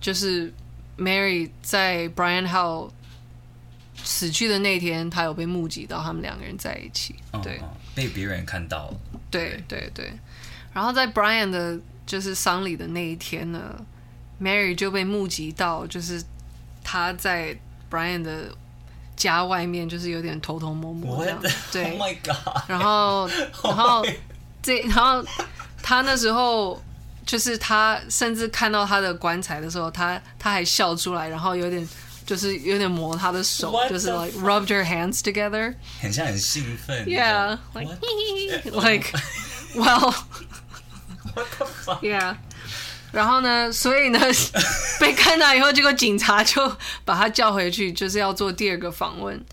[0.00, 0.50] 就是
[0.96, 2.90] Mary 在 Brian Howell
[4.04, 9.00] 死去的那天，他有被目击到他们两个人在一起，对，哦哦、被别人看到了。
[9.30, 10.12] 对对对，
[10.74, 13.74] 然后在 Brian 的就是丧礼的那一天呢
[14.40, 16.22] ，Mary 就被目击到，就是
[16.84, 17.56] 他在
[17.90, 18.54] Brian 的
[19.16, 21.40] 家外面，就是有点偷偷摸摸这样。
[21.72, 22.62] 对， Oh my God！
[22.68, 23.26] 然后，
[23.64, 24.04] 然后
[24.62, 25.24] 这，然后
[25.82, 26.80] 他那时候
[27.24, 31.88] 就是他甚至看到他的棺材的时候，他他还笑出来，然后有点。
[32.26, 37.04] 就是有点磨他的手，就是 like rubbed your hands together，很像很兴奋。
[37.04, 37.98] Yeah，like
[38.72, 39.12] like
[39.74, 42.36] well，what the fuck？Yeah，
[43.12, 44.18] 然后呢，所以呢，
[44.98, 49.44] 被看到以后，结果警察就把他叫回去，就是要做第二个访问。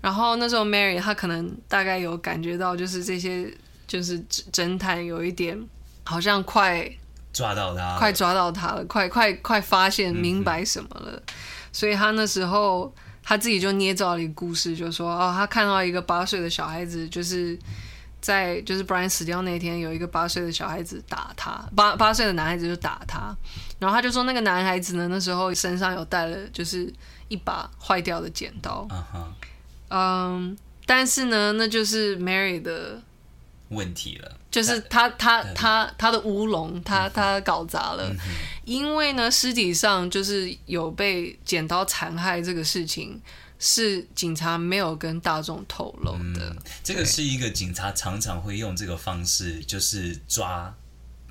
[0.00, 3.52] 然后那时候 Mary 她可能大概有感觉到，就是这些
[3.86, 5.60] 就是侦探有一点
[6.04, 6.88] 好像快
[7.32, 11.12] 抓到他，快抓到他了，快快快发现明白什么了。
[11.12, 11.34] 嗯
[11.72, 17.58] 所以他那时候他自己就捏造了一个故事，就说哦，他看到一个八岁的小孩子，就是
[18.20, 23.34] 在就是 Brian 死掉那天，有一个八岁的小孩子打他，八八岁的男孩子就打他，
[23.78, 26.92] 然后他就说那个男孩子呢，那时候身上有带了就是
[27.28, 28.86] 一把坏掉的剪刀，
[29.88, 30.56] 嗯，
[30.86, 33.00] 但是呢，那就是 Mary 的
[33.70, 34.36] 问题了。
[34.52, 38.14] 就是他他他他的乌龙，他他搞砸了，
[38.66, 43.18] 因为呢，尸体上就是有被剪刀残害这个事情，
[43.58, 46.50] 是警察没有跟大众透露的。
[46.50, 50.72] 嗯，这个是一个警察常常会用这个方式，就是抓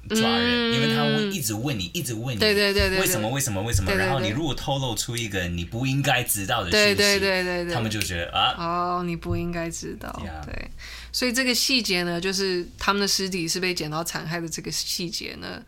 [0.10, 3.94] 抓人，嗯，因为他会一直问你，一直问你，对对对对，为什么为什么为什么？
[3.94, 10.12] 然后你如果透露出一个你不应该知道的事情，对对对对，他们就觉得啊，哦，你不应该知道，
[10.44, 10.72] 对。
[11.12, 15.62] 所以这个细节呢，就是他们的尸体是被剪刀残害的这个细节呢，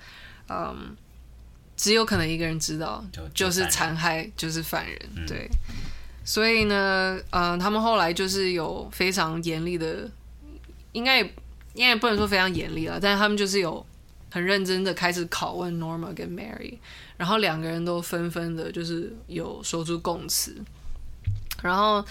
[0.50, 0.96] 嗯，
[1.76, 5.50] 只有可能一个人知道，就，就，就是残害就是犯人，嗯，对。
[6.26, 10.10] 所以呢，嗯，他们后来就是有非常严厉的，
[10.94, 11.24] 应该也
[11.74, 13.86] 应该也不能说非常严厉了，但是他们就是有
[14.32, 16.78] 很认真的开始拷问 Norma 跟 Mary，
[17.18, 20.56] 然后两个人都纷纷的就是有说出供词，
[21.62, 22.06] 然后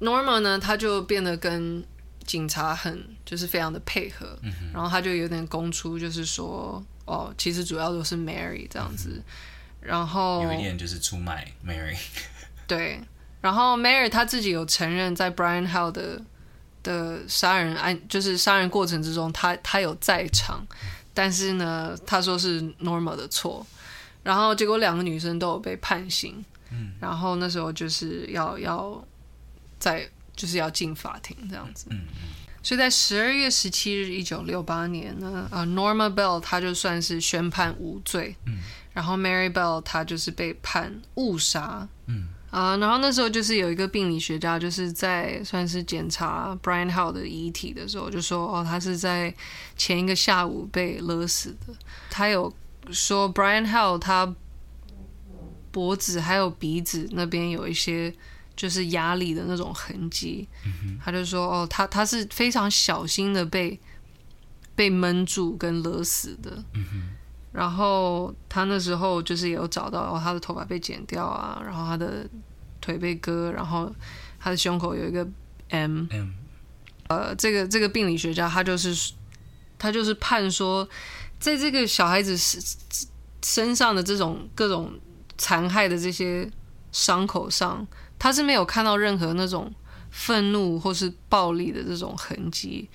[0.00, 1.82] Norma 呢，他就变得跟
[2.26, 9.24] 警察很就是非常的配合，嗯、然后他就有点供出，就是说哦，其实主要都是 Mary 这样子，嗯、
[9.80, 11.96] 然后有一点就是出卖 Mary，
[12.66, 13.00] 对，
[13.40, 16.22] 然后 Mary 他自己有承认在 Brian Howell 的
[16.82, 20.66] 的杀人案，就是杀人过程之中，他他有在场，
[21.12, 23.66] 但是呢，他说是 Norma 的错，
[24.22, 29.04] 然后结果两个女生都有被判刑，嗯，然后那时候就是要要
[29.78, 30.08] 在。
[30.36, 31.86] 就是要进法庭这样子，
[32.62, 38.34] 所以在十二月十七日，一九六八年呢，啊，Norma Bell 她就算是宣判无罪，
[38.92, 41.88] 然后 Mary Bell 她就是被判误杀。
[42.06, 49.34] 嗯啊，uh, 然后那时候就是有一个病理学家，就是在算是检查 Brian Hill 的遗体的时候，就说哦，他是在
[49.76, 51.74] 前一个下午被勒死的。
[52.08, 52.54] 他有
[52.92, 54.32] 说 Brian Hill 他
[55.72, 58.14] 脖子还有鼻子那边有一些
[58.56, 60.48] 就是压力的那种痕迹。
[60.64, 63.78] 嗯、他就说哦，他他是非常小心的被
[64.74, 66.62] 被闷住跟勒死的。
[66.74, 67.10] 嗯
[67.54, 72.28] 然后他那时候就是有找到，哦，他的头发被剪掉啊，然后他的
[72.80, 73.94] 腿被割，然后
[74.40, 75.24] 他的胸口有一个
[75.68, 76.06] M。
[76.10, 76.30] M。
[77.06, 79.12] 呃，这个这个病理学家他就是
[79.78, 80.88] 他就是判说，
[81.38, 82.60] 在这个小孩子身
[83.40, 84.92] 身上的这种各种
[85.38, 86.50] 残害的这些
[86.90, 87.86] 伤口上，
[88.23, 89.73] 他是没有看到任何那种
[90.11, 92.89] 愤怒或是暴力的这种痕迹，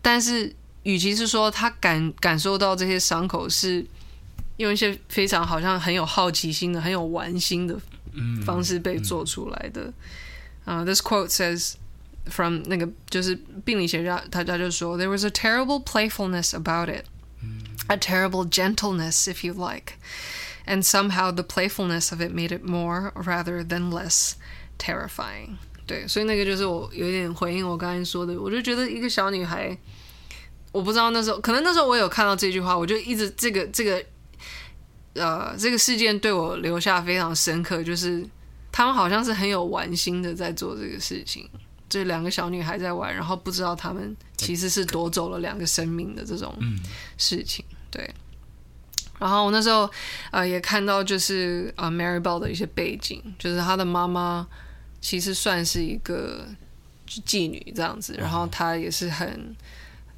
[0.00, 0.54] 但是。
[0.84, 3.82] 与其是说他感感受到这些伤口是
[4.58, 7.74] 用一些非常好像很有好奇心的、很有玩心的
[8.44, 9.80] 方式被做出来的，
[10.66, 11.76] 啊、嗯嗯 uh,，this quote says
[12.26, 13.34] from 那个就是
[13.64, 17.06] 病理学家，他家就说，there was a terrible playfulness about it,、
[17.42, 19.94] 嗯、a terrible gentleness, if you like,
[20.69, 24.33] And somehow the playfulness of it made it more rather than less
[24.77, 25.57] terrifying。
[25.85, 29.75] 对，所以那个就是我有点回应我刚才说的，我就觉得一个小女孩。
[30.71, 34.05] 我不知道那时候，可能那时候我有看到这句话，我就一直这个这个，
[35.15, 38.23] 呃，这个事件对我留下非常深刻，就是
[38.71, 41.49] 他们好像是很有玩心的在做这个事情，
[41.89, 46.55] 这两个小女孩在玩，然后不知道他们其实是夺走了两个生命的这种
[47.17, 48.07] 事情，对。
[49.19, 49.89] 然后我那时候
[50.31, 54.47] 呃也看到就是呃 Mary Bell 的一些背景，就是她的妈妈
[54.99, 56.47] 其实算是一个
[57.07, 59.55] 妓女这样子，然后她也是很。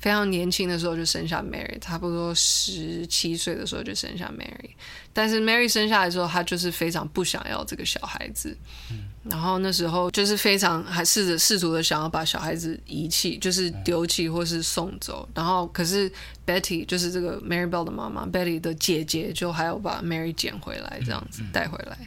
[0.02, 4.72] 非常年轻的时候就生下 Mary，差不多十七岁的时候就生下 Mary。
[5.14, 8.58] 但是 Mary 生下来之后，她就是非常不想要这个小孩子。
[8.90, 15.28] 嗯、然后那时候就是非常还试着试图的想要把小孩子遗弃，就是丢弃或是送走。
[15.36, 16.12] 然后可是
[16.46, 21.98] Betty 就是这个 Mary Bell 的妈妈，Betty 的姐姐就还要把 Mary 捡回来，这样子带回来。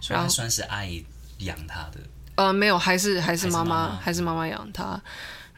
[0.00, 1.04] 所以她算是阿姨
[1.38, 1.98] 养她的？
[2.36, 5.00] 呃，没有，还是还是妈妈，还是妈妈养她。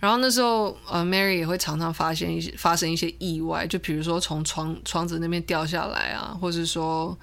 [0.01, 7.17] 然后那时候，呃，Mary 也会常常发现一些发生一些意外，就比如说从窗窗子那边掉下来啊，或是说，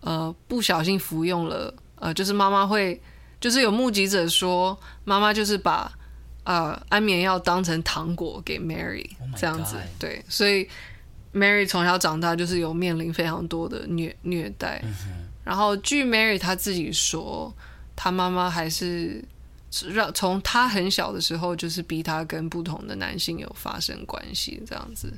[0.00, 3.00] 呃，不小心服用了，呃，就是妈妈会，
[3.40, 5.92] 就是有目击者说，妈妈就是把
[6.44, 10.68] 呃安眠药当成糖果给 Mary，这样子，对，所以
[11.34, 14.82] Mary 从小长大就是有面临非常多的虐虐待，
[15.44, 17.54] 然后据 Mary 她自己说，
[17.96, 19.24] 她妈妈还是。
[19.90, 25.12] 让从他很小的时候，就是逼她跟不同的男性有发生关系这样子。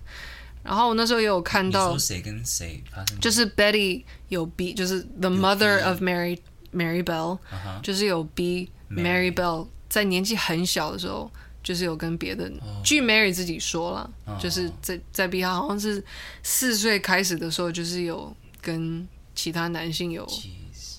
[0.65, 3.21] 然后我那时候也有看到，谁跟谁发生？
[3.21, 6.37] 就是 Betty 有逼，就是 the mother of Mary
[6.73, 7.81] Mary Bell，、uh-huh.
[7.83, 11.31] 就是有逼 Mary Bell 在年纪很小的时候，
[11.63, 12.45] 就是有跟别的。
[12.61, 12.85] Oh.
[12.85, 14.41] 据 Mary 自己说了，oh.
[14.41, 16.03] 就是在在逼他，好像是
[16.43, 20.27] 四岁开始的时候，就是有跟其他男性有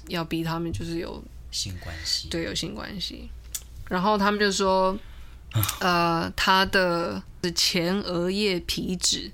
[0.08, 3.30] 要逼他们，就是有性关系，对，有性关系。
[3.90, 4.98] 然后他们就说，
[5.80, 7.22] 呃，他的
[7.56, 9.32] 前额叶皮质，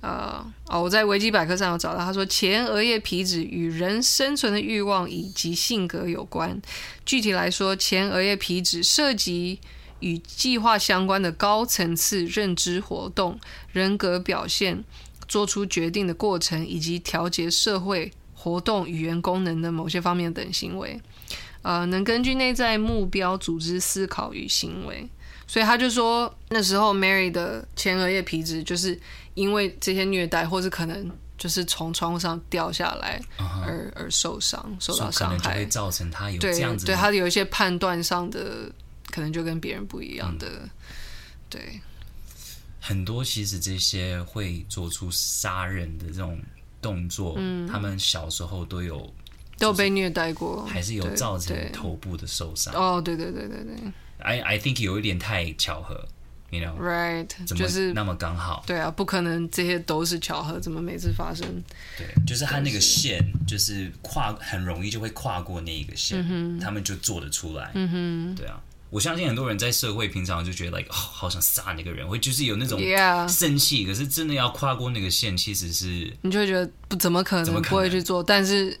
[0.00, 6.60] 呃，哦，我在维基百科上有找到，他说前额叶皮质与人生存的欲望以及性格有关。
[7.04, 9.60] 具体来说，前额叶皮质涉及
[9.98, 13.38] 与计划相关的高层次认知活动、
[13.72, 14.82] 人格表现、
[15.28, 20.98] 做出决定的过程，以及调节社会活动、语言功能的某些方面等行为。
[21.60, 25.06] 呃，能根据内在目标组织思考与行为，
[25.46, 28.98] 所以他就说那时候 Mary 的前额叶皮质就是
[29.40, 34.02] 因为这些虐待，或是可能就是从窗户上掉下来而、uh-huh.
[34.02, 38.70] 而受伤，受到伤害，就会造成他有这样子对，对他有一些判断上的
[39.10, 40.70] 可能就跟别人不一样的，嗯、
[41.48, 41.80] 对。
[42.78, 46.38] 很多其实这些会做出杀人的这种
[46.82, 49.12] 动作，嗯，他们小时候都有。
[49.58, 52.72] 都有被虐待过，还是有造成头部的受伤。
[52.74, 53.76] 哦，对对对对对。
[54.18, 56.02] I I think 有一点太巧合
[56.50, 57.26] ，you know，right？
[57.46, 58.62] 就是那么刚好。
[58.66, 61.46] 对啊，不可能这些都是巧合，怎么每次发生？
[61.96, 67.70] 对，就是他那个线，就是跨很容易就会跨过那一个线，嗯，他们就做得出来。
[67.74, 72.80] 嗯哼，对啊，我相信很多人在社会平常就觉得，like，哦，好想杀那个人，会就是有那种
[73.28, 78.78] 生气，可是真的要跨过那个线，其实是你就会觉得不怎么可能，怎么可能不会去做，但是。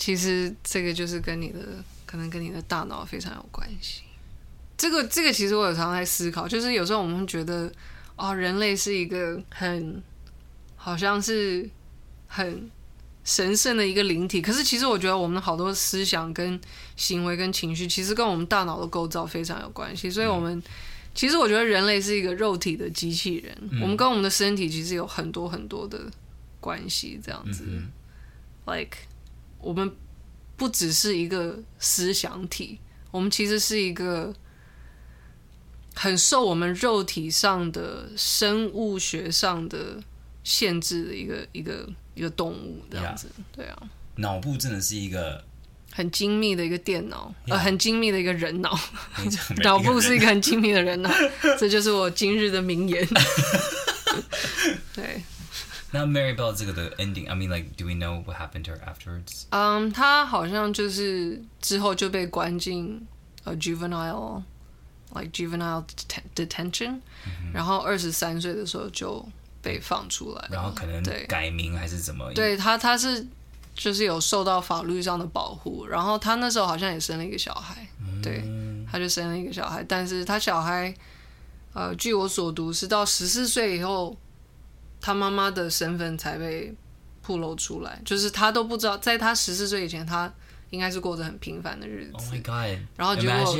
[0.00, 1.58] 其实这个就是跟你的
[2.06, 4.02] 可能跟你的大脑非常有关系。
[4.78, 7.70] 这个这个其实我有常常在思考，就是有时候我们会觉得
[8.14, 10.00] 哦，人类是一个很
[10.76, 11.68] 好像是
[12.28, 12.70] 很
[13.24, 14.40] 神圣的一个灵体。
[14.40, 16.58] 可是其实我觉得我们的好多思想跟
[16.94, 20.08] 行为跟情绪，其实跟我们大脑的构造非常有关系。
[20.08, 20.62] 所以，我们、嗯、
[21.12, 26.00] 其实我觉得人类是一个肉体的机器人，嗯、我们跟我们的身体其实有很多很多的
[26.60, 27.20] 关系。
[27.20, 27.90] 这样子、嗯、
[28.66, 28.96] ，like
[29.58, 29.92] 我们
[30.56, 32.78] 不只是一个思想体，
[33.10, 34.32] 我们其实是一个。
[36.00, 40.00] 很受我们肉体上的生物学上的
[40.44, 43.56] 限制的一个一个一个动物这样子，yeah.
[43.56, 43.76] 对啊，
[44.14, 45.44] 脑部真的是一个
[45.90, 47.54] 很精密的一个电脑，yeah.
[47.54, 48.78] 呃，很精密的一个人脑，
[49.64, 51.10] 脑部是一个很精密的人脑，
[51.58, 53.04] 这就是我今日的名言。
[54.94, 55.20] 对，
[55.90, 59.46] 那 Mary Bell 这个的 ending，I mean like do we know what happened to her afterwards？
[59.50, 63.04] 嗯、um,，他好像就是之后就被关进
[63.42, 64.42] 呃 juvenile。
[65.18, 65.84] Like juvenile
[66.34, 69.26] detention，、嗯、然后二十三岁的时候就
[69.60, 72.32] 被放出来，然后可能改名还是怎么？
[72.34, 73.26] 对他，他是
[73.74, 78.42] 就是有受到法律上的保护，然后他那时候好像也生了一个小孩，嗯、对，
[78.90, 80.94] 他就生了一个小孩，但是他小孩，
[81.72, 84.16] 呃，据我所读是到十四岁以后，
[85.00, 86.74] 他妈妈的身份才被
[87.22, 90.32] 暴露出来，就是他都不知道，在他十四岁以前他。
[90.70, 92.12] 应该是过着很平凡的日子。
[92.12, 92.78] Oh my god！
[92.96, 93.54] 然后结果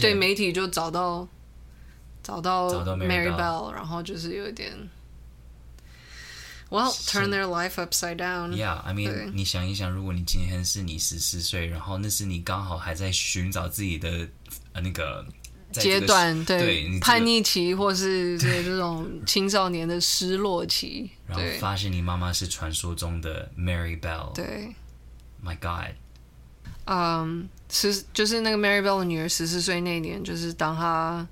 [0.00, 1.26] 对媒体就找到
[2.22, 4.72] 找到 Mary Bell，然后就是有一点
[6.70, 8.50] ，Well turn their life upside down。
[8.50, 14.28] Yeah，I mean，你想一想，如果你今天是你十四岁，然后那是你刚好还在寻找自己的
[14.72, 15.26] 呃那个
[15.72, 24.74] 阶段，对，对叛逆期，或是对这种青少年的失落期， 然后发现你妈妈是传说中的 Mary Bell，对
[25.44, 25.94] ，My God。
[26.86, 31.26] 嗯，十就是那个 Mary Bell 的女儿十四岁那年，就是当她，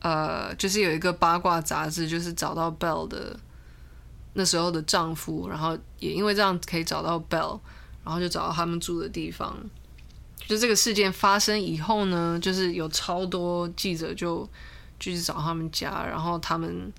[0.00, 3.38] 呃，就是有一个八卦杂志，就是找到 Bell 的
[4.34, 7.58] 那时候的丈夫，然后也因为这样可以找到 Bell，
[8.04, 9.56] 然后就找到他们住的地方。
[10.46, 14.46] 就这个事件发生以后呢，就是有超多记者就
[14.98, 16.92] 就去找他们家，然后他们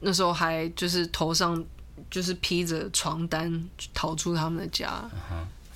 [0.00, 1.64] 那时候还就是头上
[2.10, 5.02] 就是披着床单逃出他们的家。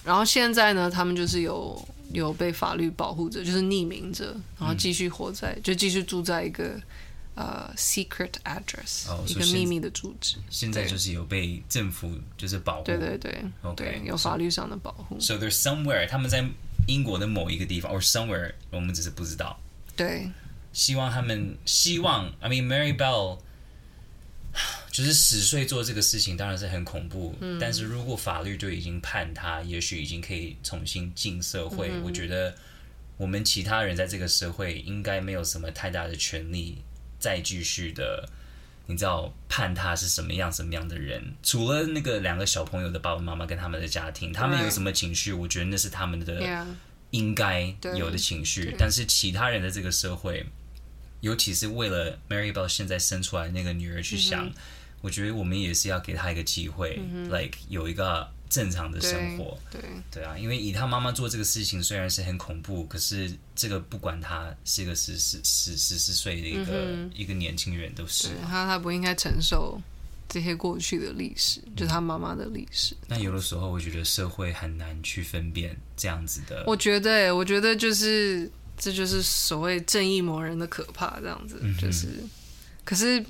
[0.05, 6.81] 然后现在呢，他们就是有有被法律保护着，就是匿名着，然后继续活在，嗯、就继续住在一个
[7.35, 10.37] 呃 secret address，、哦、一个秘密的住址。
[10.49, 13.45] 现在就是有被政府就是保护，对对对
[13.77, 15.21] 对，有法律上的保护。
[15.21, 16.45] So there's somewhere 他们在
[16.87, 19.61] 英国的某一个地方，or somewhere 我们只是不知道。
[19.95, 20.31] 对，
[20.73, 23.39] 希望他们希望，I mean Mary Bell。
[24.91, 32.03] 就是十岁做这个事情当然是很恐怖，嗯，但是如果法律就已经判他，也许已经可以重新进社会，嗯。
[32.03, 32.53] 我觉得
[33.17, 36.79] 我们其他人在这个社会应该没有什么太大的权利
[37.21, 38.29] 再继续的，
[38.87, 41.23] 你知道判他是什么样什么样的人。
[41.41, 46.67] 除了那个两个小朋友的爸爸妈妈跟他们的家庭，他们有什么情绪，我觉得那是他们的
[47.11, 48.75] 应该有的情绪。
[48.77, 50.45] 但是其他人的这个社会，
[51.21, 54.47] 尤其是为了 Mary Bell 现在生出来那个女儿去想。
[54.47, 54.53] 嗯
[55.01, 59.57] 我觉得我们也是要给他一个机会，嗯，like 有一个正常的生活。
[59.71, 69.81] 对对，对啊，因为以他妈妈做这个事情，虽然是很恐怖，可是这个不管他是一个十十十十四岁的一个、嗯、一个年轻人，都是他他不应该承受
[70.29, 72.95] 这些过去的历史，嗯、就是他妈妈的历史。
[73.09, 76.63] 那有的时候，我觉得社会很难去分辨这样子的。
[76.67, 82.09] 我觉得，我觉得就是这就是所谓正义魔人的可怕，这样子、嗯、就是，
[82.85, 83.25] 可是。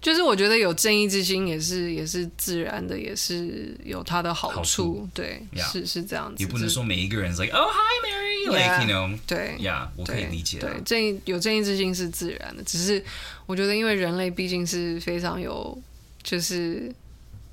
[0.00, 4.56] 就是我觉得有正义之心也是也是自然的，也是有它的好处。
[4.56, 5.72] 好处对，yeah.
[5.72, 6.40] 是是这样子。
[6.42, 10.60] 也不能说每一个人是 like oh hi Mary yeah, like you know 对呀，yeah, 我可以理解。
[10.60, 13.04] 对，正义有正义之心是自然的，只是
[13.46, 15.76] 我觉得因为人类毕竟是非常有，
[16.22, 16.94] 就是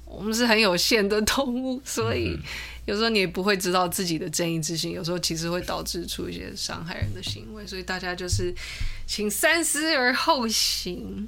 [0.05, 2.37] 我们是很有限的动物，所以
[2.85, 8.53] 有时候你也不会知道自己的正义之心，有时候其实会导致出一些伤害人的行为，所以大家就是
[9.07, 11.27] 请三思而后行。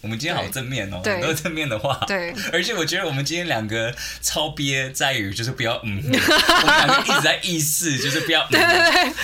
[0.00, 1.98] 我们今天好正面哦，很多正面的话。
[2.06, 3.92] 对， 而且我觉得我们今天两个
[4.22, 8.46] 超憋，在于就是不要嗯，我们两个一直在意识，就是不要。
[8.48, 8.60] 对。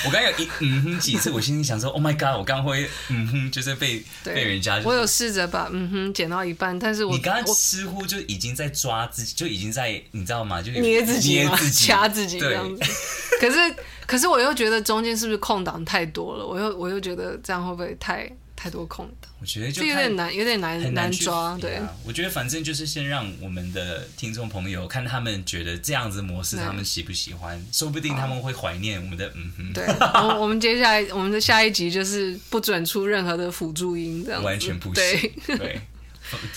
[0.04, 10.60] 我刚有一嗯哼几次，我心里想说，Oh my God，我刚会嗯哼，就是被被人家、我有试着把嗯哼剪到一半，但是我你刚刚似乎就已经在抓自己，就已经在你知道吗？
[10.60, 12.82] 就捏自己，捏自己，掐自己这样子。
[13.40, 13.58] 可是
[14.06, 16.44] 可是我又觉得中间是不是空档太多了？
[16.44, 18.28] 我又我又觉得这样会不会太？
[18.56, 21.54] 太多空档，我觉得就有点难，有点难难，难抓。
[21.60, 27.62] 对、啊，我觉得反正就是先让我们的听众朋友看他们觉得这样子模式，他们喜不喜欢？
[27.70, 29.72] 说不定他们会怀念我们的嗯哼。
[29.74, 29.84] 对，
[30.14, 35.30] 我 我们接下来我们的下一集就是不准出任何的辅助音，这样完全不行。
[35.46, 35.80] 对，对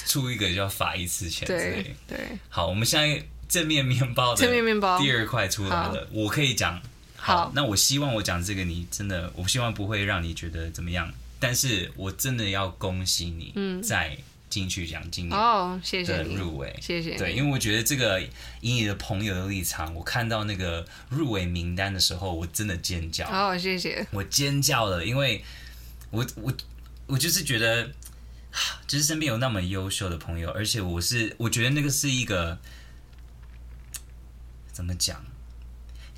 [0.06, 1.94] 出一个就要罚一次钱之类。
[2.08, 2.20] 对对。
[2.48, 6.82] 好，我们现在正面面包的正面面包第二块出来了，我可以讲。
[7.18, 11.12] 好，那我希望我讲这个，你真的，我希望不会让你觉得怎么样。
[11.40, 14.18] 但是我真的要恭喜你，嗯，在
[14.50, 17.18] 金曲奖今年哦，谢谢的入围，谢谢。
[17.18, 18.22] 对，因为我觉得这个
[18.62, 23.28] 以你的朋友的立场，我看到那个入围名单的时候，我真的尖叫。
[23.28, 24.08] 哦，谢谢。
[24.12, 25.44] 我尖叫了，因为
[26.12, 26.54] 我我
[27.08, 27.92] 我就是觉得，
[28.88, 32.58] 就是身边有那么优秀的朋友，而且我是我觉得那个是一个
[34.72, 35.24] 怎么讲？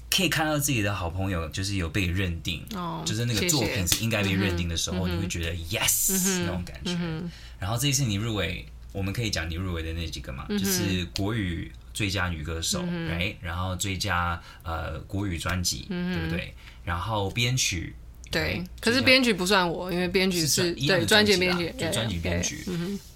[0.10, 6.98] 可以看到自己的好朋友就是有被认定，哦、就是那个作品是应该被认定的时候，你会觉得 yes、嗯、那种感觉。
[7.00, 7.30] 嗯、
[7.60, 16.54] 然后这一次你入围，我们可以讲你入围的那几个嘛，嗯、就是国语最佳女歌手，嗯、然后最佳呃国语专辑，嗯、对不对？
[16.84, 17.94] 然后编曲，
[18.32, 22.66] 对，可是编曲不算我，因为编曲是，是对专辑编曲，就专辑编曲，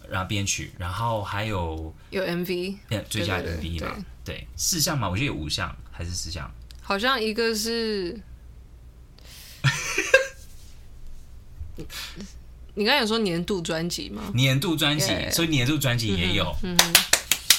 [0.10, 2.78] 然后编曲，然后还有有 MV，
[3.10, 6.53] 最佳 MV 嘛，对，四项嘛，我觉得有五项还是四项。
[6.84, 8.19] 好像一个是，
[12.76, 14.31] 你刚才有说年度专辑吗？
[14.35, 16.53] 年度专辑，所以年度专辑也有。
[16.61, 16.93] 嗯哼，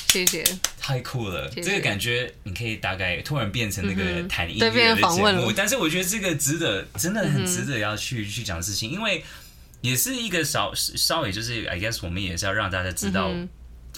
[0.09, 0.45] 谢谢。
[0.79, 9.25] 太酷了，这个感觉你可以大概突然变成那个谈音乐的节目，但是我觉得这个值得，真的很值得要去去讲事情，因为
[9.81, 13.33] 也是一个稍稍微就是 I guess 我们也是要让大家知道。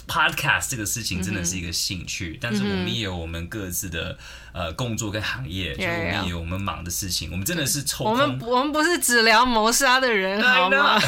[0.07, 4.17] Podcast 这个事情真的是一个兴趣，嗯、但是我们也有我们各自的
[4.53, 7.29] 呃工作跟行业，嗯、就我们也有我们忙的事情。
[7.29, 10.99] 嗯、我们真的是抽空，我们我们不是只聊谋杀的人， 好吗？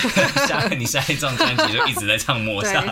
[0.48, 2.84] 下你下一张专辑就一直在唱谋杀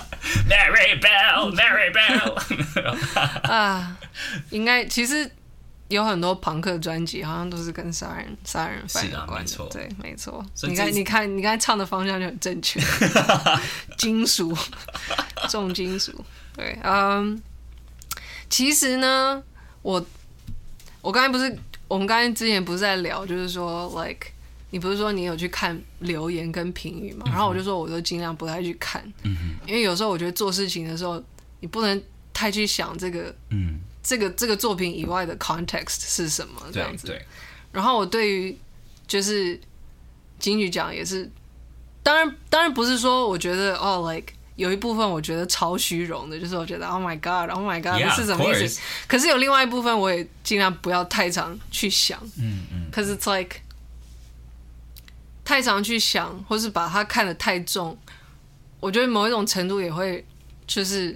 [0.50, 3.04] ，Mary Bell，Mary Bell，
[3.52, 3.98] 啊，
[4.50, 5.30] 应该其实。
[5.90, 9.58] 有很多朋克专辑，好像都是跟杀人杀人犯有关系。
[9.72, 10.46] 对，没错。
[10.64, 12.80] 你看，你看，你刚才唱的方向就很正确。
[13.98, 14.56] 金属，
[15.50, 16.14] 重金属。
[16.56, 17.42] 对，嗯。
[18.50, 19.42] 其实呢，
[19.82, 20.06] 我
[21.02, 21.58] 我刚才不是，
[21.88, 24.28] 我们刚才之前不是在聊，就是说，like，
[24.72, 27.26] 你不是说你有去看留言跟评语嘛？
[27.28, 29.02] 然后我就说，我都尽量不太去看，
[29.66, 31.22] 因为有时候我觉得做事情的时候，
[31.60, 32.02] 你不能
[32.34, 33.80] 太去想这个，嗯。
[34.08, 36.62] 这个这个作品以外的 context 是什么？
[36.72, 37.08] 这样子。
[37.08, 37.18] 对。
[37.18, 37.26] 对，
[37.74, 38.58] 然后我对于
[39.06, 39.60] 就是
[40.40, 41.30] 金曲奖也是，
[42.02, 48.80] 当然当然不是说我觉得哦，like 有一部分我觉得超虚荣的，就是我觉得 Oh my God，Oh my God，这是什么意思？
[49.10, 52.18] 可是有另外一部分我也尽量不要太常去想。
[52.38, 52.86] 嗯嗯。
[52.90, 53.58] 可是 it's like
[55.44, 57.98] 太常去想，或是把它看得太重，
[58.80, 60.26] 我觉得某一种程度也会
[60.66, 61.14] 就是。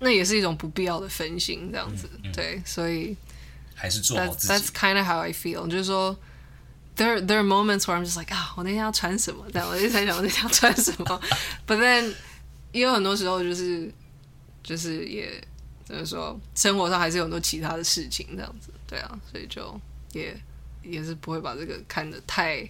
[0.00, 3.16] 那也是一种不必要的分心，这样子，嗯嗯、对，所以
[3.74, 4.52] 还是做好自己。
[4.52, 6.16] That's kind of how I feel，就是说
[6.96, 9.46] ，there there are moments where I'm just like 啊，我那天要穿什么？
[9.52, 11.20] 但我就在想我那天要穿什么。
[11.66, 12.12] But then
[12.72, 13.90] 也有很多时候就是
[14.62, 15.42] 就是也
[15.84, 19.80] 怎么说，生活上还是有很多其他的事情，这样子，对啊，所以就
[20.12, 20.36] 也
[20.82, 22.68] 也是不会把这个看得太。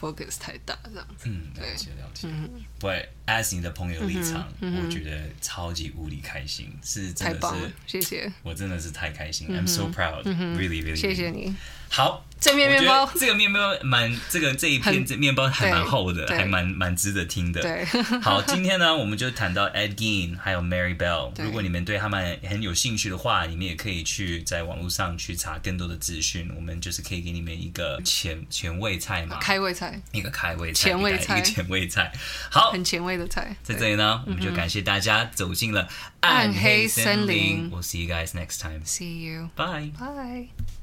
[0.00, 1.28] focus 太大，这样子。
[1.28, 2.26] 嗯，了解了解。
[2.26, 2.48] 嗯，
[2.80, 7.54] 不会，as 你的朋友立场，我觉得超级无敌开心，是真的
[7.86, 10.96] 是，谢谢，我真的是太开心，I'm so proud，really really。
[10.96, 11.54] 谢谢你。
[11.90, 12.24] 好。
[12.40, 17.60] 这面面包，这个面包蛮，这个这一片这面包还蛮厚的，还蛮蛮值得听的。
[17.60, 17.84] 对，
[18.22, 21.32] 好，今天呢，我们就谈到 Ed Gein 还有 Mary Bell。
[21.44, 26.50] 如果你们对他们很有兴趣的话，你们也可以去在网络上去查更多的资讯。
[26.56, 32.10] 我们就是可以给你们一个前前味菜嘛，开胃菜，一个开胃菜，前味菜，一个前味菜。
[32.70, 33.54] 好，很前卫的菜。
[33.62, 35.88] 在这里呢，我们就感谢大家走进了
[36.20, 37.70] 暗黑森林。
[37.70, 38.82] We'll see you guys next time.
[38.84, 39.50] See you.
[39.56, 39.92] Bye.
[39.98, 40.79] Bye.